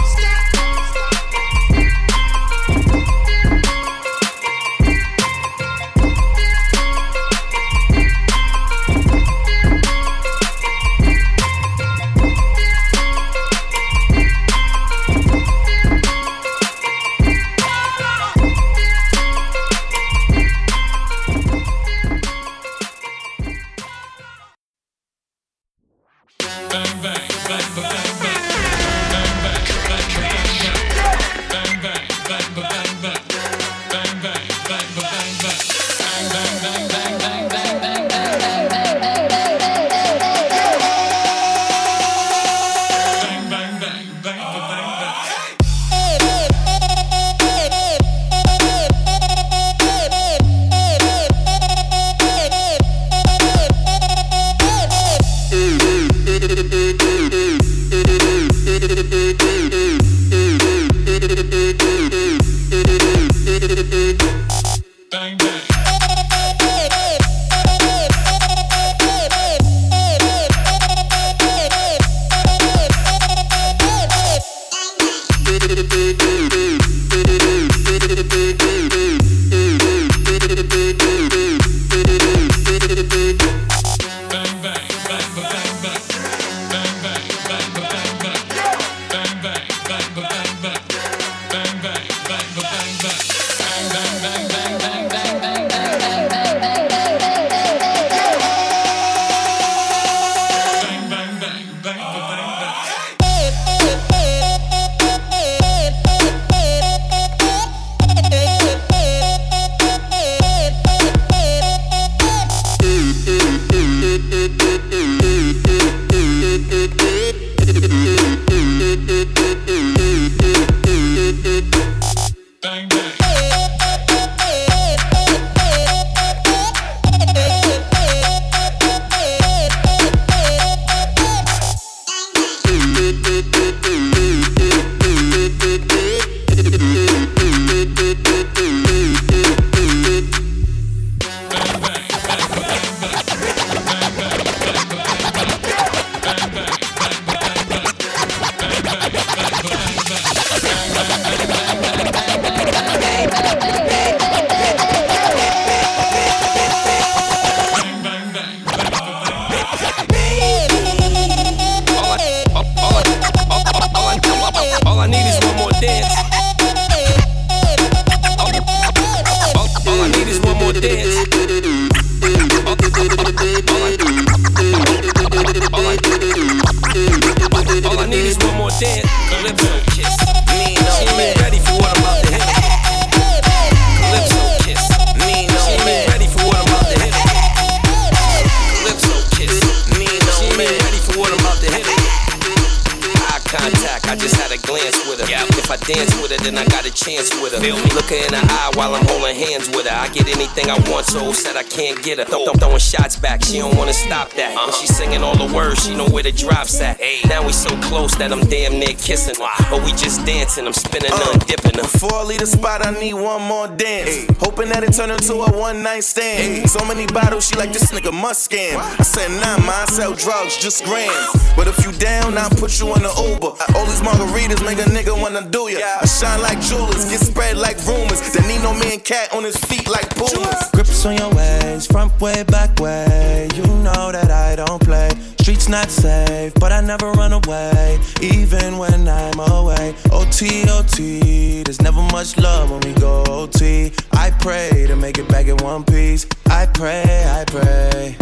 Get 202.07 202.19
her. 202.19 202.25
Th- 202.25 202.45
th- 202.45 202.57
throwing 202.57 202.79
shots 202.79 203.15
back, 203.17 203.43
she 203.43 203.57
don't 203.59 203.75
wanna 203.75 203.93
stop 203.93 204.31
that. 204.39 204.55
When 204.55 204.73
she 204.79 204.87
singing 204.87 205.23
all 205.23 205.35
the 205.35 205.51
words, 205.53 205.83
she 205.85 205.95
know 205.95 206.07
where 206.07 206.23
the 206.23 206.31
drops 206.31 206.79
at. 206.79 206.99
Now 207.27 207.45
we 207.45 207.51
so 207.51 207.69
close 207.89 208.15
that 208.15 208.31
I'm 208.31 208.41
damn 208.47 208.79
near 208.79 208.95
kissing 208.95 209.35
her. 209.35 209.69
But 209.69 209.83
we 209.83 209.91
just 209.91 210.25
dancing, 210.25 210.65
I'm 210.65 210.73
spinning 210.73 211.11
uh. 211.11 211.17
her 211.17 211.31
and 211.33 211.45
dipping 211.45 211.75
her. 211.75 211.83
Before 211.83 212.13
I 212.13 212.23
leave 212.23 212.39
the 212.39 212.47
spot, 212.47 212.85
I 212.85 212.91
need 212.91 213.13
one 213.13 213.41
more 213.43 213.67
dance. 213.67 214.25
Hoping 214.39 214.69
that 214.69 214.83
it 214.83 214.93
turn 214.93 215.11
into 215.11 215.33
a 215.33 215.46
one 215.67 215.83
night 215.83 216.01
stand. 216.05 216.69
So 216.69 216.79
many 216.85 217.05
bottles, 217.07 217.49
she 217.49 217.55
like 217.57 217.73
this 217.73 217.91
nigga 217.91 218.13
must 218.13 218.49
scam. 218.49 218.77
I 218.77 219.03
said, 219.03 219.29
nah, 219.41 219.57
ma, 219.65 219.83
I 219.83 219.85
sell 219.87 220.13
drugs, 220.13 220.55
just 220.55 220.85
grams. 220.85 221.27
But 221.57 221.67
if 221.67 221.85
you 221.85 221.91
down, 221.91 222.37
I'll 222.37 222.49
put 222.49 222.79
you 222.79 222.87
in 222.95 223.01
the 223.03 223.11
Uber. 223.27 223.51
All 223.75 223.85
these 223.85 223.99
margaritas 223.99 224.63
make 224.63 224.79
a 224.79 224.87
nigga 224.95 225.13
wanna 225.21 225.43
do 225.49 225.67
ya. 225.67 225.79
I 226.01 226.05
shine 226.05 226.41
like 226.41 226.61
jewelers, 226.61 227.03
get 227.09 227.19
spread 227.19 227.57
like 227.57 227.77
rumors. 227.85 228.21
Then 228.31 228.47
need 228.47 228.63
no 228.63 228.73
man 228.73 229.01
cat 229.01 229.33
on 229.33 229.43
his 229.43 229.57
feet 229.57 229.89
like 229.89 230.09
pumas. 230.15 230.69
Grips 230.71 231.05
on 231.05 231.17
your 231.17 231.31
ways, 231.35 231.85
front 231.85 232.13
way, 232.21 232.43
back 232.43 232.79
way. 232.79 233.49
You 233.53 233.63
know 233.83 234.11
that 234.13 234.31
I 234.31 234.55
don't 234.55 234.81
play. 234.81 235.09
Streets 235.47 235.69
not 235.69 235.89
safe, 235.89 236.53
but 236.55 236.73
I 236.73 236.81
never 236.81 237.09
run 237.11 237.31
away, 237.31 237.99
even 238.21 238.77
when 238.77 239.07
I'm 239.07 239.39
away. 239.39 239.95
OT, 240.11 240.69
OT, 240.69 241.63
there's 241.63 241.81
never 241.81 242.01
much 242.01 242.37
love 242.37 242.69
when 242.69 242.81
we 242.81 242.91
go 242.99 243.23
OT. 243.29 243.93
I 244.11 244.31
pray 244.41 244.85
to 244.87 244.95
make 244.97 245.17
it 245.17 245.29
back 245.29 245.47
in 245.57 245.65
one 245.65 245.83
piece. 245.83 246.25
I 246.49 246.65
pray, 246.67 247.03
I 247.25 247.43
pray. 247.45 248.17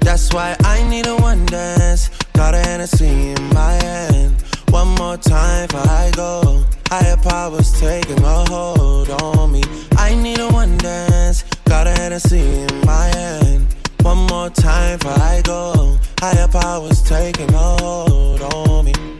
That's 0.00 0.32
why 0.32 0.56
I 0.64 0.88
need 0.88 1.06
a 1.06 1.16
one 1.16 1.46
dance. 1.46 2.10
Got 2.34 2.54
a 2.54 2.58
Hennessy 2.58 3.30
in 3.30 3.48
my 3.54 3.72
hand. 3.84 4.42
One 4.70 4.88
more 4.96 5.16
time 5.16 5.66
before 5.68 5.88
I 5.88 6.10
go. 6.14 6.64
Higher 6.88 7.16
powers 7.16 7.78
taking 7.80 8.22
a 8.22 8.44
hold 8.48 9.10
on 9.10 9.52
me. 9.52 9.62
I 9.96 10.14
need 10.14 10.38
a 10.38 10.48
one 10.48 10.76
dance. 10.78 11.44
Got 11.64 11.86
a 11.86 11.90
Hennessy 11.90 12.40
in 12.40 12.80
my 12.84 13.06
hand. 13.16 13.74
One 14.02 14.26
more 14.26 14.50
time 14.50 14.98
before 14.98 15.12
I 15.12 15.42
go. 15.44 15.98
Higher 16.18 16.48
powers 16.48 17.02
taking 17.02 17.52
a 17.54 17.76
hold 17.82 18.40
on 18.42 18.84
me. 18.86 19.19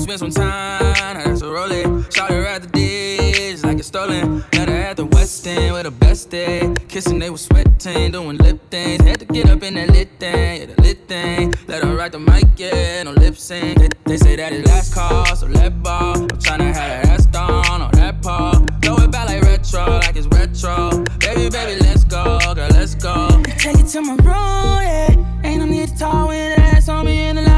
Shake. 0.00 0.18
Spend 0.18 0.34
some 0.34 0.42
time. 0.42 0.94
Now 0.94 1.24
that's 1.24 1.42
a 1.42 1.46
rollie. 1.46 2.14
Shot 2.14 2.30
her 2.30 2.46
at 2.46 2.62
the 2.62 2.68
dish 2.68 3.62
like 3.62 3.78
it's 3.78 3.88
stolen. 3.88 4.44
Met 4.52 4.68
her 4.68 4.76
at 4.76 4.96
the 4.96 5.06
West 5.06 5.46
End 5.46 5.74
with 5.74 5.84
the 5.84 5.90
best 5.90 6.30
day. 6.30 6.72
Kissing, 6.88 7.18
they 7.18 7.30
was 7.30 7.42
sweating, 7.42 8.12
doing 8.12 8.36
lip 8.38 8.58
things. 8.70 9.02
Had 9.02 9.20
to 9.20 9.26
get 9.26 9.48
up 9.48 9.62
in 9.62 9.74
that 9.74 9.90
lit 9.90 10.08
thing, 10.18 10.60
yeah, 10.60 10.66
the 10.66 10.82
lit 10.82 11.08
thing. 11.08 11.54
Let 11.66 11.84
her 11.84 11.94
ride 11.94 12.12
the 12.12 12.18
mic, 12.18 12.46
yeah, 12.56 13.02
no 13.02 13.12
lip 13.12 13.36
sync. 13.36 13.78
They, 13.78 13.88
they 14.04 14.16
say 14.16 14.36
that 14.36 14.52
it's 14.52 14.68
last 14.68 14.94
call, 14.94 15.24
so 15.36 15.46
let 15.46 15.82
ball. 15.82 16.16
I'm 16.16 16.28
tryna 16.28 16.74
have 16.74 16.74
that 16.74 17.06
ass 17.06 17.26
down 17.26 17.82
on 17.82 17.90
that 17.92 18.22
paw. 18.22 18.52
Throw 18.82 18.96
it 18.96 19.10
back 19.10 19.28
like 19.28 19.42
retro, 19.42 19.86
like 19.86 20.16
it's 20.16 20.26
retro. 20.26 21.04
Baby, 21.18 21.50
baby, 21.50 21.80
let's 21.80 22.04
go, 22.04 22.38
girl, 22.54 22.68
let's 22.70 22.94
go. 22.94 23.42
Take 23.58 23.78
it 23.78 23.86
to 23.88 24.00
my 24.02 24.14
room, 24.16 24.82
yeah. 24.82 25.42
Ain't 25.44 25.60
no 25.60 25.66
need 25.66 25.88
to 25.88 25.96
talk 25.96 26.30
the 26.30 26.60
ass 26.60 26.88
on 26.88 27.06
me 27.06 27.18
and 27.18 27.38
the 27.38 27.49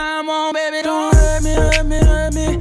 time, 0.00 0.30
on 0.30 0.52
baby. 0.54 0.82
Don't 0.82 1.14
hurt 1.14 1.42
me, 1.42 1.52
hurt 1.52 1.86
me, 1.86 1.96
hurt 1.98 2.34
me. 2.34 2.59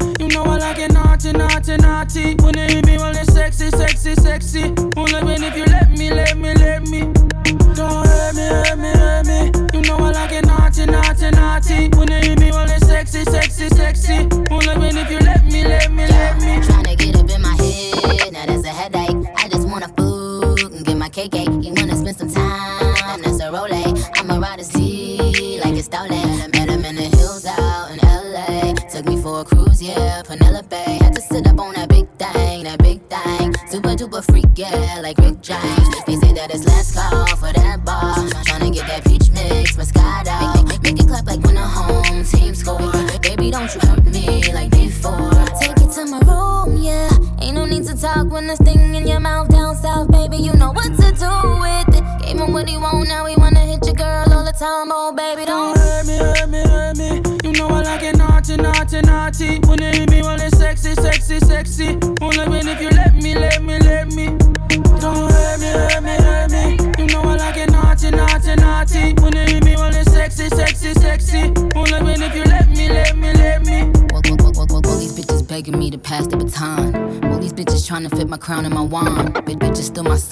Crown 78.49 78.65
my 78.73 78.81
wand. 78.81 79.28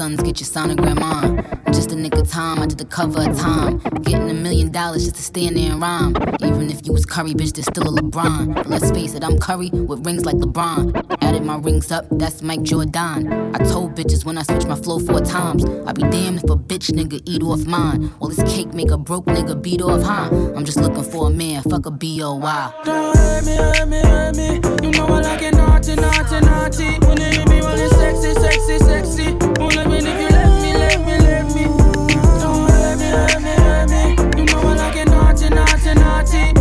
Sons, 0.07 0.23
get 0.23 0.39
your 0.39 0.47
sonogram 0.47 1.01
on. 1.01 1.39
I'm 1.65 1.73
just 1.73 1.91
a 1.91 1.95
nigga 1.95 2.31
time, 2.31 2.59
I 2.59 2.65
did 2.65 2.77
the 2.77 2.85
cover 2.85 3.29
of 3.29 3.37
time. 3.37 3.79
Getting 4.03 4.29
a 4.29 4.33
million 4.33 4.71
dollars 4.71 5.03
just 5.03 5.17
to 5.17 5.21
stand 5.21 5.57
there 5.57 5.69
and 5.69 5.81
rhyme. 5.81 6.15
Even 6.41 6.69
if 6.69 6.85
you 6.87 6.93
was 6.93 7.05
Curry, 7.05 7.33
bitch, 7.33 7.55
there's 7.55 7.65
still 7.65 7.89
a 7.89 8.01
LeBron. 8.01 8.55
But 8.55 8.67
let's 8.67 8.89
face 8.91 9.15
it, 9.15 9.23
I'm 9.25 9.37
Curry 9.37 9.69
with 9.69 10.05
rings 10.05 10.23
like 10.23 10.37
LeBron. 10.37 11.17
Added 11.21 11.43
my 11.43 11.57
rings 11.57 11.91
up, 11.91 12.05
that's 12.09 12.41
Mike 12.41 12.61
Jordan. 12.61 13.53
I 13.53 13.57
told 13.65 13.95
bitches 13.95 14.23
when 14.23 14.37
I 14.37 14.43
switch 14.43 14.65
my 14.65 14.77
flow 14.77 14.99
four 14.99 15.19
times, 15.19 15.65
I 15.85 15.91
be 15.91 16.03
damned 16.03 16.37
if 16.37 16.49
a 16.49 16.55
bitch 16.55 16.89
nigga 16.91 17.21
eat 17.25 17.43
off 17.43 17.65
mine. 17.65 18.09
All 18.21 18.29
this 18.29 18.43
cake 18.55 18.73
make 18.73 18.91
a 18.91 18.97
broke 18.97 19.25
nigga 19.25 19.61
beat 19.61 19.81
off, 19.81 20.03
huh? 20.03 20.29
I'm 20.55 20.63
just 20.63 20.77
looking 20.79 21.03
for 21.03 21.27
a 21.27 21.29
man, 21.29 21.63
fuck 21.63 21.85
a 21.85 21.91
B.O.Y. 21.91 22.73
Don't 22.85 23.17
hurt 23.17 23.45
me, 23.45 23.55
hurt 23.57 23.87
me, 23.89 23.99
hurt 23.99 24.35
me. 24.37 24.87
You 24.87 24.91
know 24.93 25.05
I 25.05 25.19
like 25.19 25.41
it 25.41 25.53
naughty, 25.53 25.95
naughty, 25.95 26.39
naughty. 26.45 27.05
When 27.05 27.19
it 27.19 27.35
hit 27.35 27.49
me, 27.49 27.61
when 27.61 27.77
it's 27.77 27.93
sexy, 27.93 28.33
sexy, 28.39 28.77
sexy. 28.79 29.33
Won't 29.59 29.75
let 29.75 29.87
me 29.87 29.96
if 30.05 30.21
you 30.21 30.29
let 30.29 30.49
me, 30.61 30.73
let 30.73 30.99
me, 30.99 31.17
let 31.17 31.45
me. 31.55 31.63
Don't 32.41 32.69
hurt 32.69 32.97
me, 32.99 33.05
hurt 33.05 33.41
me, 33.41 33.49
hurt 33.49 33.89
me. 33.89 34.39
You 34.39 34.45
know 34.45 34.59
I 34.59 34.75
like 34.75 34.95
it 34.97 35.09
naughty, 35.09 35.49
naughty, 35.49 35.93
naughty. 35.93 36.56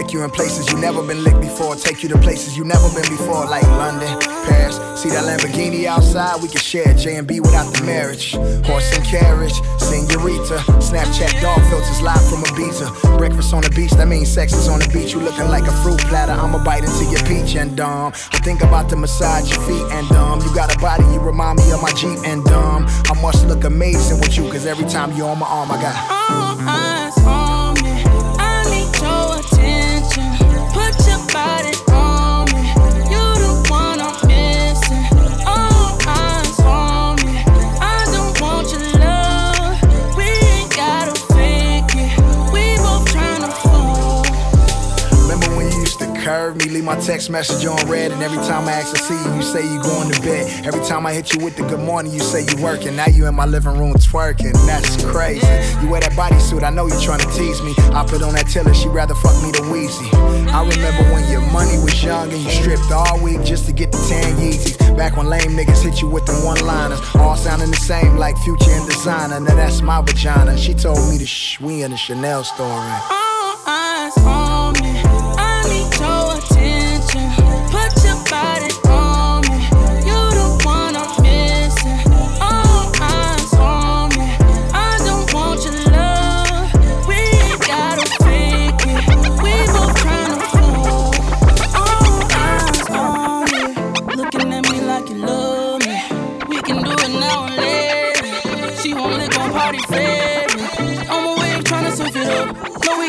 Lick 0.00 0.12
you 0.14 0.24
in 0.24 0.30
places 0.30 0.70
you 0.70 0.78
never 0.80 1.02
been 1.06 1.22
licked 1.22 1.40
before. 1.40 1.74
Take 1.76 2.02
you 2.02 2.08
to 2.08 2.18
places 2.18 2.56
you 2.56 2.64
never 2.64 2.88
been 2.94 3.08
before, 3.10 3.44
like 3.46 3.62
London, 3.62 4.08
Paris. 4.46 4.76
See 5.00 5.08
that 5.10 5.24
Lamborghini 5.24 5.84
outside? 5.86 6.42
We 6.42 6.48
can 6.48 6.60
share 6.60 6.92
J 6.94 7.16
and 7.16 7.26
B 7.26 7.40
without 7.40 7.72
the 7.74 7.84
marriage. 7.84 8.32
Horse 8.66 8.90
and 8.96 9.04
carriage, 9.04 9.54
senorita. 9.78 10.58
Snapchat 10.80 11.40
dog 11.40 11.60
filters 11.68 12.00
live 12.02 12.24
from 12.28 12.42
Ibiza. 12.50 13.18
Breakfast 13.18 13.52
on 13.54 13.62
the 13.62 13.70
beach, 13.70 13.90
that 13.92 14.08
means 14.08 14.28
sex 14.28 14.52
is 14.52 14.68
on 14.68 14.80
the 14.80 14.88
beach. 14.88 15.12
You 15.12 15.20
looking 15.20 15.48
like 15.48 15.64
a 15.64 15.72
fruit 15.82 16.00
platter. 16.08 16.32
I'ma 16.32 16.62
bite 16.64 16.84
into 16.84 17.04
your 17.06 17.22
peach 17.24 17.56
and 17.56 17.76
dumb. 17.76 18.12
I 18.32 18.38
think 18.40 18.62
about 18.62 18.88
to 18.90 18.96
massage 18.96 19.50
your 19.50 19.60
feet 19.66 19.86
and 19.92 20.08
dumb. 20.08 20.40
You 20.40 20.54
got 20.54 20.74
a 20.74 20.78
body, 20.78 21.04
you 21.12 21.20
remind 21.20 21.58
me 21.58 21.70
of 21.72 21.82
my 21.82 21.92
Jeep 21.92 22.18
and 22.24 22.44
dumb. 22.44 22.86
I 22.88 23.14
must 23.20 23.46
look 23.46 23.64
amazing 23.64 24.20
with 24.20 24.36
you, 24.36 24.44
cause 24.50 24.66
every 24.66 24.88
time 24.88 25.12
you're 25.16 25.28
on 25.28 25.38
my 25.38 25.46
arm, 25.46 25.70
I 25.70 25.76
got. 25.82 25.96
All 27.26 27.39
my 46.90 46.98
text 46.98 47.30
message 47.30 47.64
on 47.66 47.78
red, 47.88 48.10
and 48.10 48.20
every 48.20 48.38
time 48.38 48.66
I 48.66 48.72
ask 48.72 48.92
to 48.92 48.98
see 48.98 49.14
you, 49.14 49.36
you 49.36 49.42
say 49.42 49.62
you 49.62 49.80
going 49.80 50.10
to 50.10 50.20
bed. 50.22 50.66
Every 50.66 50.84
time 50.84 51.06
I 51.06 51.12
hit 51.12 51.32
you 51.32 51.44
with 51.44 51.56
the 51.56 51.62
good 51.62 51.78
morning, 51.78 52.10
you 52.12 52.18
say 52.18 52.42
you 52.42 52.60
working. 52.60 52.96
Now 52.96 53.06
you 53.06 53.28
in 53.28 53.34
my 53.36 53.46
living 53.46 53.78
room 53.78 53.94
twerking. 53.94 54.54
That's 54.66 55.04
crazy. 55.04 55.46
You 55.80 55.88
wear 55.88 56.00
that 56.00 56.14
bodysuit, 56.18 56.64
I 56.64 56.70
know 56.70 56.88
you 56.88 57.00
trying 57.00 57.20
to 57.20 57.30
tease 57.30 57.62
me. 57.62 57.74
I 57.94 58.04
put 58.04 58.22
on 58.22 58.34
that 58.34 58.48
tiller, 58.48 58.74
she 58.74 58.88
rather 58.88 59.14
fuck 59.14 59.40
me 59.40 59.52
than 59.52 59.70
Weezy. 59.70 60.10
I 60.50 60.66
remember 60.66 61.04
when 61.14 61.30
your 61.30 61.42
money 61.52 61.78
was 61.78 62.02
young 62.02 62.32
and 62.32 62.42
you 62.42 62.50
stripped 62.50 62.90
all 62.90 63.22
week 63.22 63.44
just 63.44 63.66
to 63.66 63.72
get 63.72 63.92
the 63.92 63.98
tan 64.08 64.34
Yeezys. 64.38 64.96
Back 64.96 65.16
when 65.16 65.28
lame 65.28 65.54
niggas 65.54 65.84
hit 65.84 66.02
you 66.02 66.08
with 66.08 66.26
them 66.26 66.44
one-liners, 66.44 66.98
all 67.14 67.36
sounding 67.36 67.70
the 67.70 67.76
same 67.76 68.16
like 68.16 68.36
Future 68.38 68.68
and 68.68 68.90
Desiigner. 68.90 69.46
Now 69.46 69.54
that's 69.54 69.80
my 69.80 70.02
vagina. 70.02 70.58
She 70.58 70.74
told 70.74 71.08
me 71.08 71.18
to 71.18 71.26
shh, 71.26 71.60
we 71.60 71.84
in 71.84 71.92
the 71.92 71.96
Chanel 71.96 72.42
store. 72.42 73.19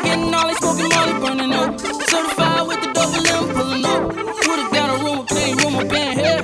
Getting 0.03 0.33
all 0.33 0.47
they 0.47 0.53
smoking 0.55 0.89
molly 0.89 1.13
burning 1.19 1.53
up. 1.53 1.79
Certified 1.79 2.67
with 2.67 2.81
the 2.81 2.91
double 2.93 3.27
M 3.27 3.53
pulling 3.55 3.85
up. 3.85 4.01
Would've 4.47 4.71
got 4.71 4.89
a 4.89 5.03
room, 5.03 5.19
a 5.19 5.25
clean 5.25 5.57
room, 5.57 5.87
been 5.87 6.17
here. 6.17 6.43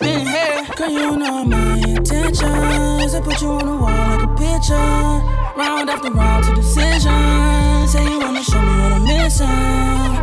Been 0.00 0.26
here. 0.26 0.66
Girl, 0.76 0.90
you 0.90 1.16
know 1.16 1.44
my 1.44 1.76
intentions. 1.86 3.14
I 3.14 3.20
put 3.20 3.40
you 3.42 3.48
on 3.48 3.66
the 3.66 3.76
wall 3.76 4.06
like 4.10 4.22
a 4.22 4.28
picture. 4.34 4.74
Round 5.56 5.90
after 5.90 6.10
round 6.10 6.44
to 6.46 6.54
decision. 6.54 7.88
Say 7.88 8.04
you 8.04 8.18
wanna 8.18 8.42
show 8.42 8.60
me 8.60 8.74
what 8.82 8.92
I'm 8.92 9.04
missing. 9.04 9.46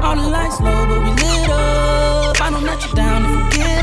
All 0.03 0.15
the 0.15 0.27
lights 0.29 0.59
low, 0.59 0.85
but 0.87 0.99
we 1.03 1.11
lit 1.23 1.49
up. 1.49 2.41
I 2.41 2.49
don't 2.49 2.63
let 2.63 2.85
you 2.85 2.93
down 2.93 3.25
if 3.25 3.31
you 3.31 3.63
get 3.63 3.82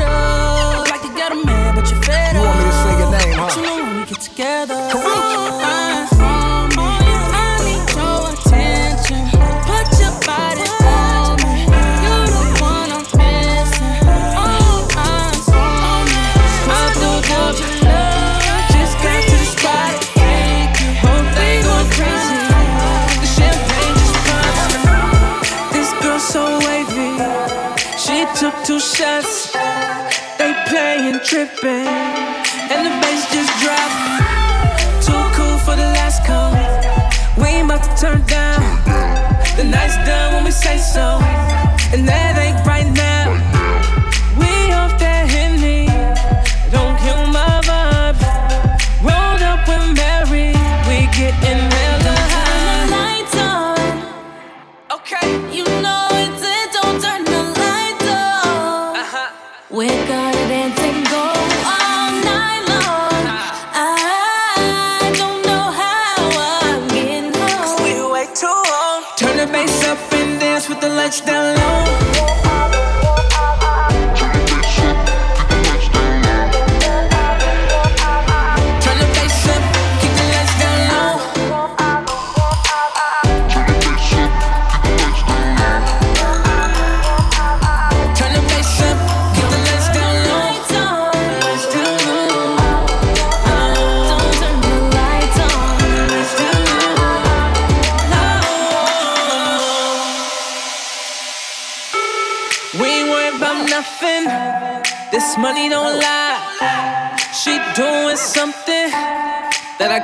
We're 59.72 59.87
gonna 59.87 60.48
dance 60.48 60.80
and 60.80 61.06
go 61.06 61.22
all 61.22 62.11
night 62.26 62.64
long. 62.66 63.24
I 63.72 65.12
don't 65.16 65.42
know 65.46 65.70
how 65.80 66.74
I'm 66.74 66.88
getting 66.88 67.33
home. 67.33 67.85
We 67.85 68.12
way 68.12 68.26
too 68.35 68.48
long. 68.48 69.04
Turn 69.16 69.37
the 69.37 69.46
bass 69.46 69.87
up 69.87 70.12
and 70.14 70.40
dance 70.40 70.68
with 70.68 70.80
the 70.80 70.88
lights 70.88 71.20
down 71.20 71.56
low. 71.56 71.69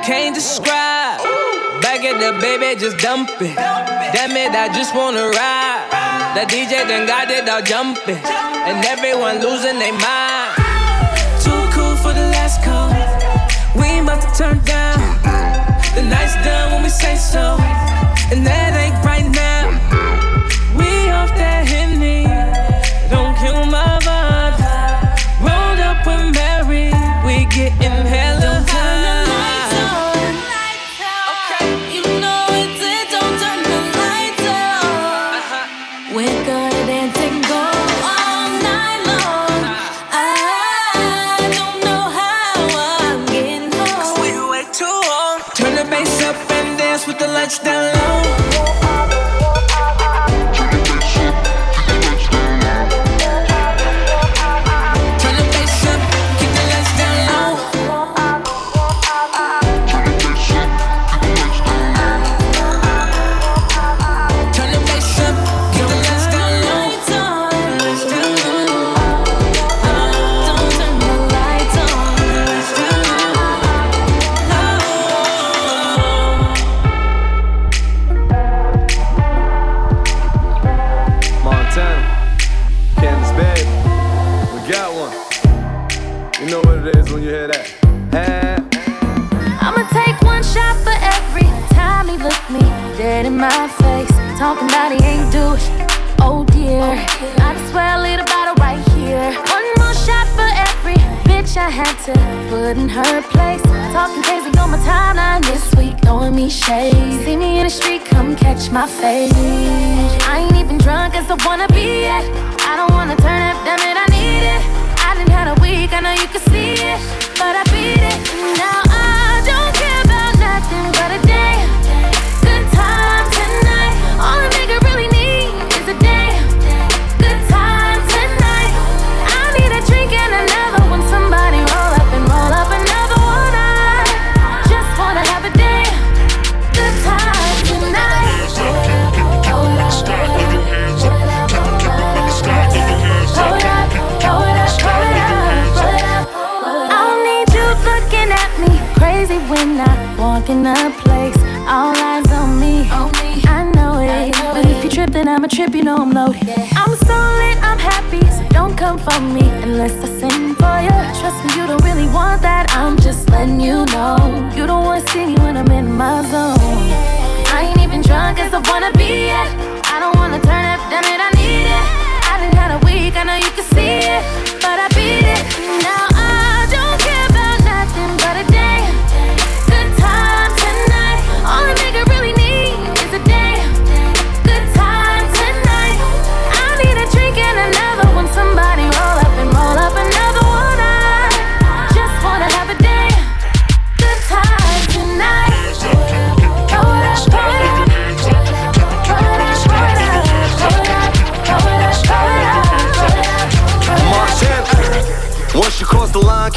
Can't 0.03 0.35
describe. 0.35 1.19
Back 1.81 2.03
at 2.03 2.19
the 2.19 2.39
baby, 2.39 2.79
just 2.79 2.97
dump 2.97 3.29
it. 3.41 3.55
Damn 3.55 4.35
it, 4.35 4.51
I 4.51 4.67
just 4.73 4.95
wanna 4.95 5.29
ride. 5.29 6.33
The 6.35 6.45
DJ 6.45 6.87
done 6.87 7.05
got 7.05 7.29
it 7.29 7.47
all 7.49 7.61
jumping. 7.61 8.21
And 8.67 8.85
everyone 8.85 9.39
losing 9.39 9.79
their 9.79 9.93
mind. 9.93 10.55
Too 11.43 11.61
cool 11.75 11.95
for 11.97 12.13
the 12.13 12.27
last 12.35 12.63
call. 12.63 12.89
We 13.75 13.87
ain't 13.87 14.05
about 14.07 14.21
to 14.21 14.31
turn 14.37 14.59
down. 14.63 14.99
The 15.95 16.03
night's 16.03 16.35
done 16.45 16.73
when 16.73 16.83
we 16.83 16.89
say 16.89 17.15
so. 17.15 17.57
And 18.31 18.45
that 18.45 18.71
ain't 18.75 19.03
right 19.05 19.26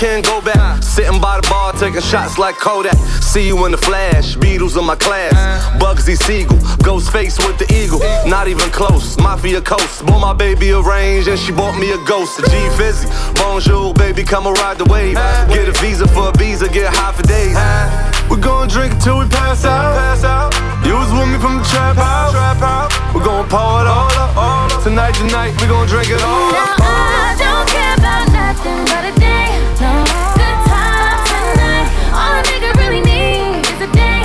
Can't 0.00 0.24
go 0.24 0.40
back. 0.40 0.82
Sitting 0.82 1.20
by 1.20 1.38
the 1.38 1.46
bar, 1.50 1.74
taking 1.74 2.00
shots 2.00 2.38
like 2.38 2.56
Kodak. 2.56 2.94
See 3.20 3.46
you 3.46 3.66
in 3.66 3.72
the 3.72 3.76
flash, 3.76 4.34
Beatles 4.34 4.78
in 4.78 4.86
my 4.86 4.96
class. 4.96 5.34
Bugsy 5.78 6.16
Siegel, 6.16 6.56
Ghostface 6.80 7.36
with 7.46 7.58
the 7.58 7.70
eagle. 7.70 8.00
Not 8.26 8.48
even 8.48 8.70
close, 8.70 9.18
Mafia 9.18 9.60
Coast. 9.60 10.06
Bought 10.06 10.20
my 10.20 10.32
baby 10.32 10.70
a 10.70 10.80
range 10.80 11.28
and 11.28 11.38
she 11.38 11.52
bought 11.52 11.78
me 11.78 11.92
a 11.92 11.98
ghost. 12.06 12.38
G 12.38 12.70
fizzy, 12.78 13.08
bonjour, 13.34 13.92
baby, 13.92 14.24
come 14.24 14.46
and 14.46 14.56
ride 14.56 14.78
the 14.78 14.86
wave. 14.86 15.16
Get 15.52 15.68
a 15.68 15.72
visa 15.82 16.08
for 16.08 16.30
a 16.30 16.32
visa, 16.38 16.66
get 16.70 16.90
high 16.94 17.12
for 17.12 17.22
days. 17.24 18.19
We 18.30 18.36
gon' 18.36 18.68
drink 18.68 18.92
until 18.94 19.18
we 19.18 19.26
pass 19.26 19.64
out. 19.64 19.96
Pass 19.98 20.22
out. 20.24 20.54
You 20.86 20.94
was 20.94 21.10
with 21.10 21.28
me 21.28 21.38
from 21.38 21.58
the 21.58 21.64
trap 21.64 21.96
house. 21.96 22.32
Trap 22.32 22.58
house. 22.58 23.14
We 23.14 23.20
gon' 23.20 23.48
pour 23.48 23.82
it 23.82 23.88
all 23.90 24.06
up, 24.14 24.36
all 24.36 24.70
up. 24.70 24.82
Tonight, 24.84 25.14
tonight, 25.14 25.50
we 25.60 25.66
gon' 25.66 25.86
drink 25.88 26.08
it 26.08 26.22
all 26.22 26.54
up. 26.54 26.78
Now 26.78 26.86
I 26.86 27.34
don't 27.36 27.66
care 27.68 27.94
about 27.98 28.30
nothing 28.30 28.80
but 28.86 29.02
a 29.10 29.14
day. 29.18 29.50
Good 29.82 30.58
time 30.70 31.18
tonight. 31.26 31.90
All 32.14 32.38
a 32.38 32.42
nigga 32.46 32.70
really 32.78 33.02
is 33.02 33.80
a 33.82 33.90
day. 33.90 34.22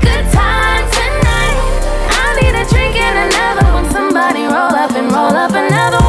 Good 0.00 0.24
time 0.32 0.84
tonight. 0.96 1.60
I 2.08 2.40
need 2.40 2.54
a 2.56 2.64
drink 2.72 2.96
and 2.96 3.16
another. 3.28 3.68
Somebody 3.92 4.44
roll 4.48 4.72
up 4.72 4.92
and 4.96 5.12
roll 5.12 5.36
up 5.36 5.52
another. 5.52 5.99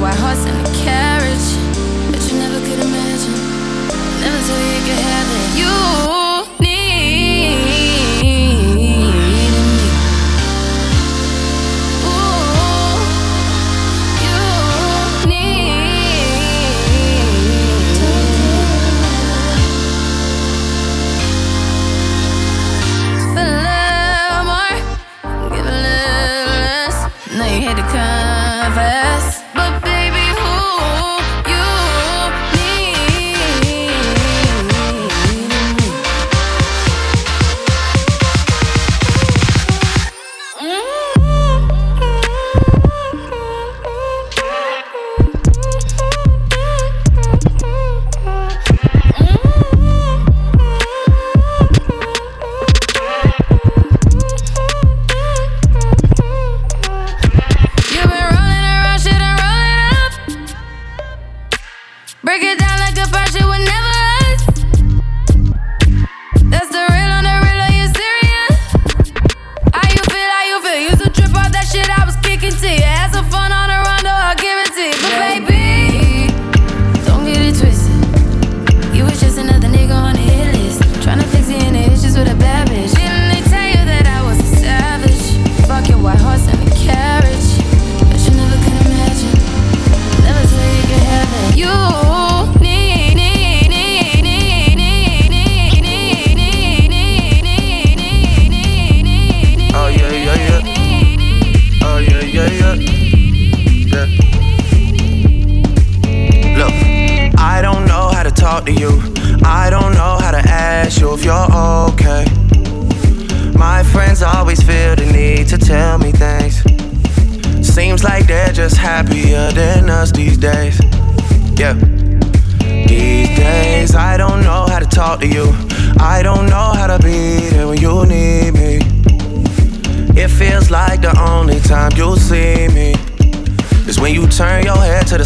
white 0.00 0.14
horse 0.14 0.46
and 0.46 0.56
a 0.66 0.70
carriage 0.82 1.48
that 2.10 2.32
you 2.32 2.38
never 2.38 2.58
could 2.64 2.80
imagine. 2.80 3.36
Never 4.24 4.40
thought 4.46 4.64
you 4.72 4.82
could 4.88 5.02
have 5.04 5.28
it. 5.36 6.14
You. 6.14 6.19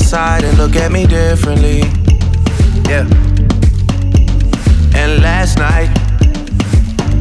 Side 0.05 0.45
and 0.45 0.59
look 0.59 0.77
at 0.77 0.93
me 0.93 1.07
differently. 1.07 1.79
Yeah. 2.91 3.07
And 4.95 5.23
last 5.23 5.59
night, 5.59 5.91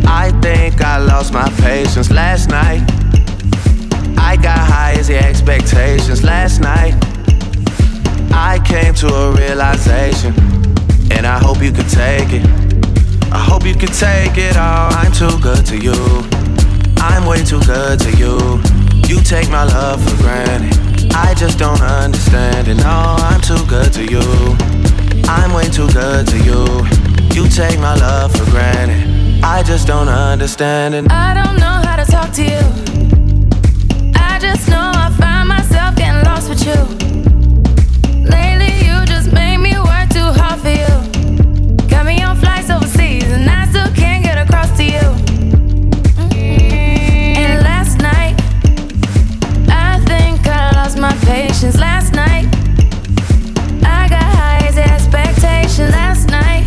I 0.06 0.32
think 0.42 0.82
I 0.82 0.98
lost 0.98 1.34
my 1.34 1.50
patience. 1.62 2.12
Last 2.12 2.50
night, 2.50 2.84
I 4.18 4.36
got 4.36 4.60
high 4.60 4.96
as 5.00 5.08
the 5.08 5.18
expectations. 5.18 6.24
Last 6.24 6.60
night, 6.60 6.94
I 8.32 8.60
came 8.66 8.94
to 8.96 9.08
a 9.08 9.32
realization, 9.32 10.34
and 11.12 11.26
I 11.26 11.40
hope 11.40 11.62
you 11.62 11.72
can 11.72 11.88
take 11.88 12.34
it. 12.34 12.46
I 13.32 13.40
hope 13.40 13.66
you 13.66 13.76
can 13.76 13.90
take 13.90 14.38
it 14.38 14.58
all. 14.58 14.94
I'm 14.94 15.12
too 15.12 15.40
good 15.42 15.66
to 15.68 15.78
you. 15.78 15.96
I'm 16.98 17.26
way 17.26 17.44
too 17.44 17.62
good 17.62 18.00
to 18.02 18.12
you. 18.18 18.62
You 19.08 19.22
take 19.24 19.50
my 19.50 19.64
love 19.64 20.04
for 20.04 20.18
granted. 20.22 20.93
I 21.16 21.34
just 21.38 21.60
don't 21.60 21.82
understand 21.82 22.68
it. 22.68 22.76
No, 22.76 23.16
I'm 23.20 23.42
too 23.42 23.64
good 23.68 23.94
to 23.94 24.04
you. 24.04 24.22
I'm 25.28 25.54
way 25.54 25.70
too 25.70 25.88
good 25.92 26.28
to 26.28 26.38
you. 26.40 26.66
You 27.34 27.48
take 27.50 27.80
my 27.80 27.96
love 27.96 28.36
for 28.36 28.50
granted. 28.52 29.44
I 29.44 29.64
just 29.64 29.88
don't 29.88 30.08
understand 30.10 30.96
it. 30.96 31.12
I 31.12 31.34
don't 31.34 31.58
know 31.58 31.82
how 31.88 31.98
to 31.98 32.06
talk 32.10 32.32
to 32.34 32.44
you. 32.44 32.62
I 34.16 34.40
just 34.40 34.68
know 34.70 34.92
I 34.94 35.14
find 35.20 35.48
myself 35.50 35.96
getting 35.96 36.24
lost 36.24 36.50
with 36.50 36.66
you. 36.66 36.82
Lately, 38.30 38.74
you 38.86 39.06
just 39.06 39.32
made 39.32 39.58
me 39.58 39.74
work 39.78 40.10
too 40.10 40.30
hard 40.40 40.60
for 40.62 40.70
you. 40.70 40.93
Patience. 51.26 51.78
Last 51.78 52.14
night, 52.14 52.48
I 53.84 54.08
got 54.10 54.24
high 54.24 54.66
as 54.68 54.78
expectations. 54.78 55.92
Last 55.92 56.30
night, 56.30 56.66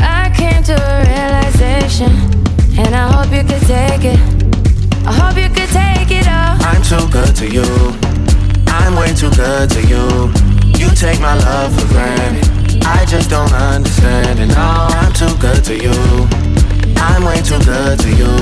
I 0.00 0.32
came 0.34 0.62
to 0.64 0.74
a 0.74 0.96
realization, 1.04 2.10
and 2.78 2.94
I 2.94 3.10
hope 3.12 3.32
you 3.32 3.42
could 3.42 3.66
take 3.66 4.04
it. 4.04 4.20
I 5.06 5.12
hope 5.12 5.36
you 5.36 5.48
could 5.48 5.70
take 5.70 6.10
it 6.10 6.26
all. 6.26 6.56
I'm 6.62 6.82
too 6.82 7.06
good 7.10 7.34
to 7.36 7.46
you. 7.48 7.66
I'm 8.68 8.96
way 8.96 9.14
too 9.14 9.30
good 9.30 9.70
to 9.70 9.80
you. 9.82 10.32
You 10.78 10.90
take 10.94 11.20
my 11.20 11.34
love 11.34 11.74
for 11.78 11.86
granted. 11.88 12.84
I 12.84 13.04
just 13.06 13.30
don't 13.30 13.52
understand 13.52 14.38
it. 14.38 14.46
No, 14.46 14.88
I'm 14.90 15.12
too 15.12 15.34
good 15.38 15.64
to 15.64 15.74
you. 15.74 15.94
I'm 16.98 17.24
way 17.24 17.40
too 17.42 17.58
good 17.64 17.98
to 18.00 18.10
you. 18.10 18.32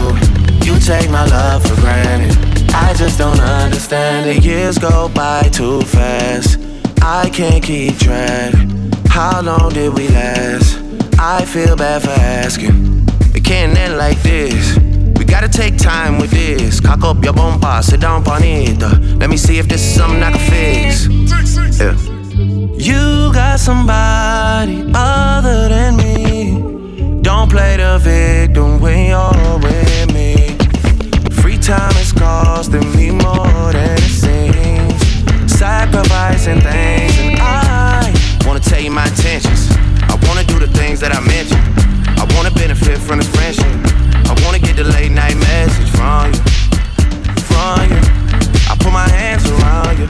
You 0.65 0.79
take 0.81 1.11
my 1.11 1.25
love 1.27 1.63
for 1.67 1.77
granted. 1.81 2.54
I 2.73 2.95
just 2.97 3.19
don't 3.19 3.41
understand 3.41 4.31
it. 4.31 4.45
Years 4.45 4.79
go 4.79 5.09
by 5.09 5.43
too 5.53 5.83
fast. 5.83 6.59
I 7.03 7.29
can't 7.31 7.63
keep 7.63 7.99
track. 7.99 8.55
How 9.09 9.41
long 9.43 9.73
did 9.73 9.93
we 9.95 10.09
last? 10.09 10.79
I 11.19 11.45
feel 11.45 11.77
bad 11.77 12.03
for 12.03 12.11
asking. 12.11 13.07
It 13.35 13.45
can't 13.45 13.77
end 13.77 13.99
like 13.99 14.21
this. 14.23 14.77
We 15.19 15.25
gotta 15.25 15.49
take 15.49 15.77
time 15.77 16.19
with 16.19 16.31
this. 16.31 16.81
Cock 16.81 17.05
up 17.05 17.23
your 17.25 17.33
bomba, 17.33 17.83
sit 17.83 18.01
down 18.01 18.23
bonita. 18.25 18.89
Let 19.19 19.31
me 19.31 19.37
see 19.37 19.59
if 19.59 19.69
this 19.69 19.83
is 19.83 19.95
something 19.95 20.23
I 20.23 20.33
can 20.33 20.51
fix. 20.51 21.07
Yeah. 21.79 21.97
You 22.77 23.33
got 23.33 23.61
somebody 23.61 24.91
other 24.95 25.69
than 25.69 25.97
me. 25.97 27.23
Don't 27.23 27.51
play 27.51 27.77
the 27.77 27.99
victim 28.03 28.81
when 28.81 29.09
you're 29.09 29.59
with 29.59 30.13
me. 30.13 30.57
Free 31.41 31.59
time 31.59 31.95
is 32.25 32.71
costing 32.71 32.97
me 32.97 33.11
more 33.11 33.73
than 33.73 33.97
it 33.97 34.11
seems. 34.11 35.53
Sacrificing 35.53 36.61
things, 36.61 37.19
and 37.19 37.39
I 37.41 38.13
wanna 38.47 38.61
tell 38.61 38.81
you 38.81 38.91
my 38.91 39.07
intentions. 39.07 39.69
I 40.03 40.19
wanna 40.27 40.45
do 40.45 40.59
the 40.59 40.69
things 40.79 41.01
that 41.01 41.13
I 41.13 41.21
mentioned. 41.21 41.63
I 42.19 42.25
wanna 42.35 42.51
benefit 42.51 42.99
from 42.99 43.19
this 43.19 43.29
friendship. 43.29 43.67
I 44.31 44.35
wanna 44.45 44.59
get 44.59 44.77
the 44.77 44.85
late 44.85 45.13
night 45.13 45.37
message 45.37 45.91
from 45.91 46.33
you, 46.33 46.43
from 47.51 47.91
you. 47.93 48.03
I 48.71 48.75
put 48.79 48.93
my 48.93 49.09
hands 49.09 49.45
around 49.51 49.99
you. 49.99 50.07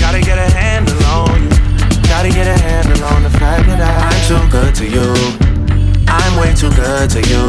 Gotta 0.00 0.20
get 0.20 0.38
a 0.38 0.50
handle 0.50 1.02
on 1.06 1.42
you. 1.42 1.50
Gotta 2.08 2.30
get 2.30 2.46
a 2.46 2.58
handle 2.58 3.04
on 3.04 3.22
the 3.22 3.30
fact 3.30 3.66
that 3.66 3.80
I'm 3.82 4.20
too 4.30 4.44
good 4.50 4.74
to 4.80 4.86
you. 4.86 5.08
I'm 6.08 6.36
way 6.40 6.54
too 6.54 6.72
good 6.74 7.10
to 7.10 7.20
you. 7.32 7.44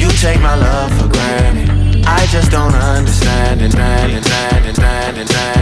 You 0.00 0.08
take 0.20 0.40
my 0.40 0.54
love 0.54 0.90
for 0.98 1.08
granted. 1.08 1.77
I 2.10 2.26
just 2.30 2.50
don't 2.50 2.74
understand 2.74 3.60
stand 3.60 3.60
it, 3.60 3.72
stand 3.72 4.12
it, 4.16 4.24
stand 4.32 4.66
it, 4.66 4.76
stand 4.76 5.18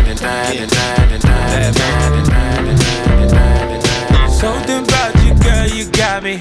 it, 0.06 0.16
stand 0.18 1.12
it. 1.12 1.20
Something 4.30 4.84
about 4.84 5.12
you, 5.24 5.34
girl, 5.42 5.66
you 5.66 5.90
got 5.90 6.22
me. 6.22 6.38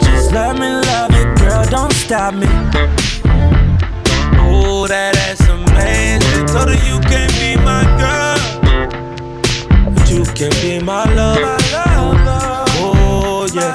Just 0.00 0.32
let 0.32 0.56
me 0.58 0.68
love 0.88 1.12
you, 1.12 1.24
girl, 1.36 1.66
don't 1.66 1.92
stop 1.92 2.32
me. 2.32 2.48
Oh, 4.40 4.86
that 4.88 5.14
ass 5.28 5.46
amazing. 5.46 6.46
Told 6.46 6.70
her 6.70 6.78
you 6.88 6.98
can 7.10 7.28
be 7.36 7.56
my 7.62 7.84
girl, 8.00 8.38
but 9.92 10.08
you 10.10 10.24
can 10.32 10.52
be 10.62 10.80
my 10.82 11.04
lover. 11.12 11.58
Oh 11.96 12.14
yeah. 13.54 13.72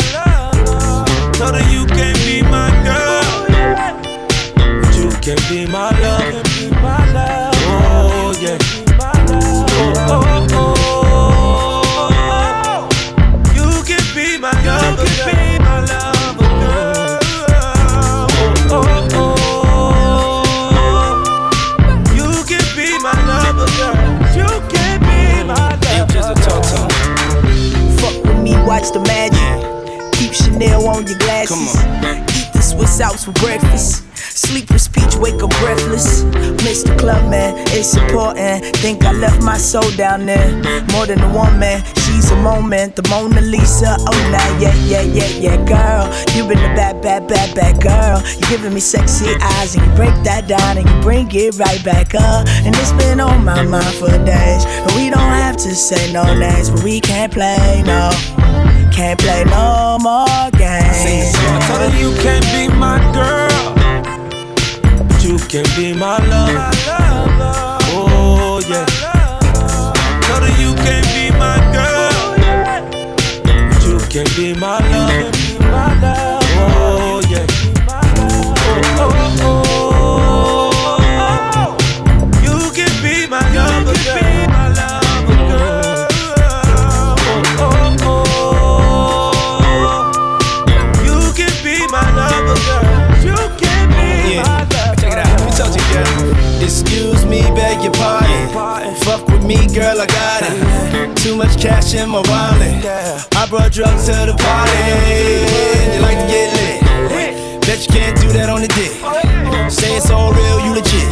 Told 1.34 1.56
her 1.56 1.64
you 1.72 1.86
can't 1.86 2.18
be 2.20 2.42
my 2.42 2.70
girl. 2.84 3.48
But 4.82 4.96
you 4.98 5.10
can 5.22 5.38
be 5.50 5.66
my 5.72 5.90
love, 6.02 6.34
oh, 6.36 6.44
be 6.60 6.70
my 6.78 7.14
love. 7.14 7.56
Oh, 10.12 10.12
oh, 10.12 10.48
oh. 10.54 12.10
You 13.56 13.70
can 13.84 14.04
be 14.16 14.38
my 14.38 14.52
you 14.52 15.08
can 15.16 15.24
be 15.26 15.60
my 15.64 15.80
love. 15.86 16.38
Oh, 18.72 18.86
watch 28.68 28.92
the 28.92 29.00
man 29.00 29.29
Chanel 30.60 30.90
on 30.90 31.08
your 31.08 31.18
glasses. 31.20 31.74
Eat 32.36 32.52
the 32.52 32.62
Swiss 32.62 33.00
Alps 33.00 33.24
for 33.24 33.32
breakfast. 33.32 34.04
Sleep 34.18 34.70
with 34.70 34.82
speech, 34.82 35.16
wake 35.16 35.42
up 35.42 35.52
breathless. 35.62 36.24
Mr. 36.68 37.00
Club 37.00 37.30
man, 37.30 37.56
it's 37.70 37.96
important. 37.96 38.66
Think 38.78 39.06
I 39.06 39.14
left 39.14 39.42
my 39.42 39.58
soul 39.58 39.90
down 39.92 40.26
there. 40.26 40.52
More 40.92 41.06
than 41.06 41.22
a 41.22 41.34
woman, 41.34 41.82
she's 41.96 42.30
a 42.32 42.36
moment. 42.36 42.98
The 42.98 43.08
Mona 43.08 43.40
Lisa, 43.40 43.96
oh 44.00 44.30
nah, 44.34 44.60
yeah, 44.60 44.76
yeah, 44.84 45.02
yeah, 45.02 45.30
yeah, 45.40 45.56
girl. 45.64 46.12
You 46.36 46.46
been 46.46 46.60
a 46.60 46.76
bad, 46.76 47.02
bad, 47.02 47.30
bad, 47.30 47.56
bad 47.56 47.82
girl. 47.82 48.22
You 48.36 48.46
giving 48.50 48.74
me 48.74 48.82
sexy 48.82 49.28
eyes, 49.42 49.76
and 49.76 49.86
you 49.86 49.96
break 49.96 50.16
that 50.26 50.50
down, 50.50 50.78
and 50.78 50.90
you 50.90 51.02
bring 51.02 51.30
it 51.32 51.58
right 51.58 51.82
back 51.86 52.16
up. 52.16 52.46
And 52.68 52.76
it's 52.76 52.92
been 53.02 53.22
on 53.22 53.46
my 53.46 53.64
mind 53.64 53.96
for 53.96 54.12
days. 54.26 54.66
And 54.66 54.92
we 54.98 55.10
don't 55.10 55.22
have 55.40 55.56
to 55.56 55.74
say 55.74 56.12
no 56.12 56.38
names, 56.38 56.70
but 56.70 56.84
we 56.84 57.00
can't 57.00 57.32
play 57.32 57.82
no. 57.86 58.12
Can't 58.92 59.20
play 59.20 59.44
no 59.46 59.98
more 60.02 60.50
games. 60.52 61.36
I 61.38 61.60
told 61.68 61.82
her 61.82 61.98
you 61.98 62.12
can 62.22 62.42
be 62.54 62.68
my 62.76 63.00
girl, 63.14 63.74
but 65.08 65.24
you 65.24 65.38
can 65.38 65.66
be 65.78 65.94
my 65.98 66.18
lover. 66.28 66.72
Oh 67.92 68.60
yeah. 68.68 68.86
Her 70.28 70.44
you 70.62 70.74
can 70.84 71.04
be 71.14 71.32
my 71.38 71.58
girl, 71.72 72.36
but 73.70 73.84
you 73.86 73.98
can 74.10 74.28
be 74.36 74.54
my 74.60 74.80
lover. 74.92 75.32
Oh 76.62 77.22
yeah. 77.30 77.48
Oh, 78.18 78.56
oh, 79.00 79.38
oh. 79.42 79.69
Too 101.20 101.36
much 101.36 101.60
cash 101.60 101.94
in 101.96 102.10
my 102.10 102.24
wallet. 102.32 102.80
I 103.36 103.46
brought 103.50 103.74
drugs 103.74 104.06
to 104.06 104.16
the 104.24 104.36
party. 104.40 104.80
You 105.92 106.00
like 106.00 106.16
to 106.16 106.28
get 106.32 106.48
lit. 106.56 107.62
Bet 107.62 107.86
you 107.86 107.92
can't 107.92 108.16
do 108.22 108.32
that 108.40 108.48
on 108.50 108.62
the 108.62 108.72
dick. 108.72 108.96
Oh, 109.04 109.68
say 109.68 109.98
it's 109.98 110.10
all 110.10 110.32
real, 110.32 110.64
you 110.64 110.72
legit. 110.80 111.12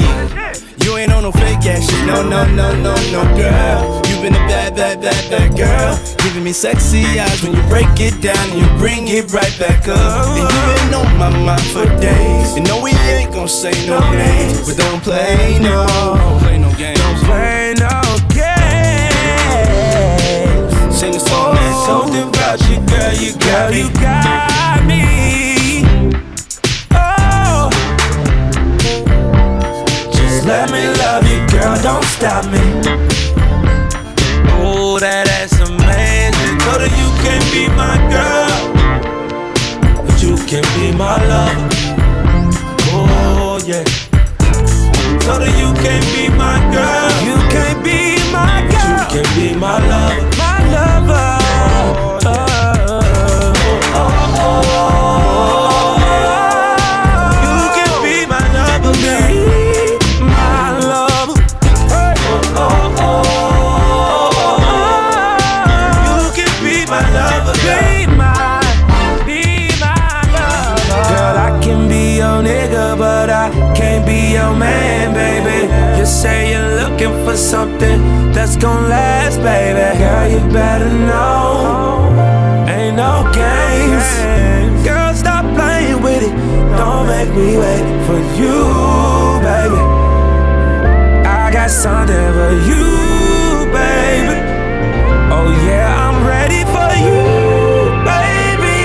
You 0.86 0.96
ain't 0.96 1.12
on 1.12 1.24
no 1.24 1.32
fake 1.34 1.60
ass 1.68 1.84
shit. 1.84 2.08
No, 2.08 2.24
no, 2.24 2.48
no, 2.56 2.72
no, 2.80 2.96
no, 3.12 3.22
girl. 3.36 4.02
You 4.08 4.16
been 4.24 4.34
a 4.34 4.44
bad, 4.48 4.78
bad, 4.78 5.02
bad, 5.02 5.30
bad 5.30 5.58
girl. 5.58 6.00
Giving 6.24 6.46
me 6.46 6.54
sexy 6.54 7.04
eyes 7.20 7.44
when 7.44 7.54
you 7.54 7.62
break 7.68 7.92
it 8.00 8.16
down 8.22 8.40
and 8.52 8.62
you 8.64 8.68
bring 8.80 9.10
it 9.10 9.34
right 9.34 9.56
back 9.60 9.90
up. 9.90 10.00
And 10.00 10.40
you 10.40 10.48
been 10.48 10.94
on 11.04 11.18
my 11.20 11.30
mind 11.44 11.68
for 11.76 11.84
days. 12.00 12.56
And 12.56 12.66
no, 12.66 12.82
we 12.82 12.92
ain't 13.12 13.34
gon' 13.34 13.50
say 13.50 13.76
no 13.86 14.00
names. 14.16 14.72
But 14.72 14.78
don't 14.78 15.04
play 15.04 15.60
no. 15.60 15.84
Don't 15.86 16.40
play 16.40 16.58
no 16.58 16.72
games. 16.80 16.98
Don't 16.98 17.20
play 17.28 17.76
no 17.78 18.27
Something 21.88 22.28
about 22.28 22.60
you, 22.68 22.84
girl. 22.86 23.14
You 23.14 23.32
got 23.40 23.72
me. 23.72 23.80
You 23.80 23.90
got 23.94 24.84
me. 24.84 25.04
Oh. 26.92 27.70
Just 30.12 30.46
let 30.46 30.70
me 30.70 30.84
love 31.00 31.24
you, 31.32 31.40
girl. 31.48 31.82
Don't 31.82 32.04
stop 32.04 32.44
me. 32.52 32.60
Oh, 34.60 35.00
that 35.00 35.30
ass 35.40 35.56
amazing. 35.62 36.60
Told 36.60 36.82
her 36.84 36.92
you 36.92 37.10
can 37.24 37.40
be 37.56 37.72
my 37.72 37.96
girl, 38.12 38.52
but 40.04 40.22
you 40.22 40.36
can 40.44 40.68
be 40.76 40.92
my 40.92 41.16
lover. 41.24 41.70
Oh 42.92 43.64
yeah. 43.66 43.86
Told 45.24 45.40
her 45.40 45.54
you 45.56 45.72
can't 45.80 46.06
be 46.12 46.28
my 46.36 46.60
girl. 46.68 47.16
You 47.24 47.38
can't 47.48 47.82
be 47.82 48.20
my 48.34 48.68
girl. 48.70 49.08
But 49.08 49.16
You 49.16 49.24
can 49.24 49.54
be. 49.54 49.58
My 49.58 49.80
lover. 49.88 50.47
Something 77.38 78.32
that's 78.32 78.58
gonna 78.58 78.88
last, 78.88 79.38
baby. 79.42 80.00
Girl, 80.00 80.28
you 80.28 80.40
better 80.52 80.90
know. 80.90 82.10
Ain't 82.68 82.98
no 82.98 83.30
games. 83.32 84.08
Girl, 84.84 85.14
stop 85.14 85.46
playing 85.56 86.02
with 86.02 86.24
it. 86.24 86.36
Don't 86.76 87.08
make 87.08 87.30
me 87.30 87.58
wait 87.58 87.86
for 88.08 88.20
you, 88.42 88.58
baby. 89.46 89.82
I 91.26 91.50
got 91.54 91.70
something 91.70 92.28
for 92.38 92.54
you, 92.70 92.86
baby. 93.72 94.38
Oh 95.30 95.48
yeah, 95.68 95.88
I'm 96.06 96.26
ready 96.26 96.64
for 96.74 96.90
you, 97.06 97.22
baby. 98.14 98.82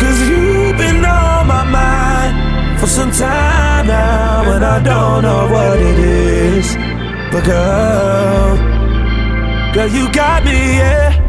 Cause 0.00 0.18
you've 0.28 0.76
been 0.76 1.02
on 1.04 1.46
my 1.46 1.64
mind 1.64 2.78
for 2.78 2.86
some 2.86 3.10
time 3.10 3.86
now, 3.86 4.52
and 4.52 4.64
I 4.64 4.82
don't 4.82 5.22
know 5.22 5.48
what 5.50 5.78
it 5.78 5.98
is. 5.98 6.91
But 7.32 7.44
girl, 7.46 8.56
girl, 9.72 9.88
you 9.88 10.12
got 10.12 10.44
me, 10.44 10.76
yeah. 10.76 11.21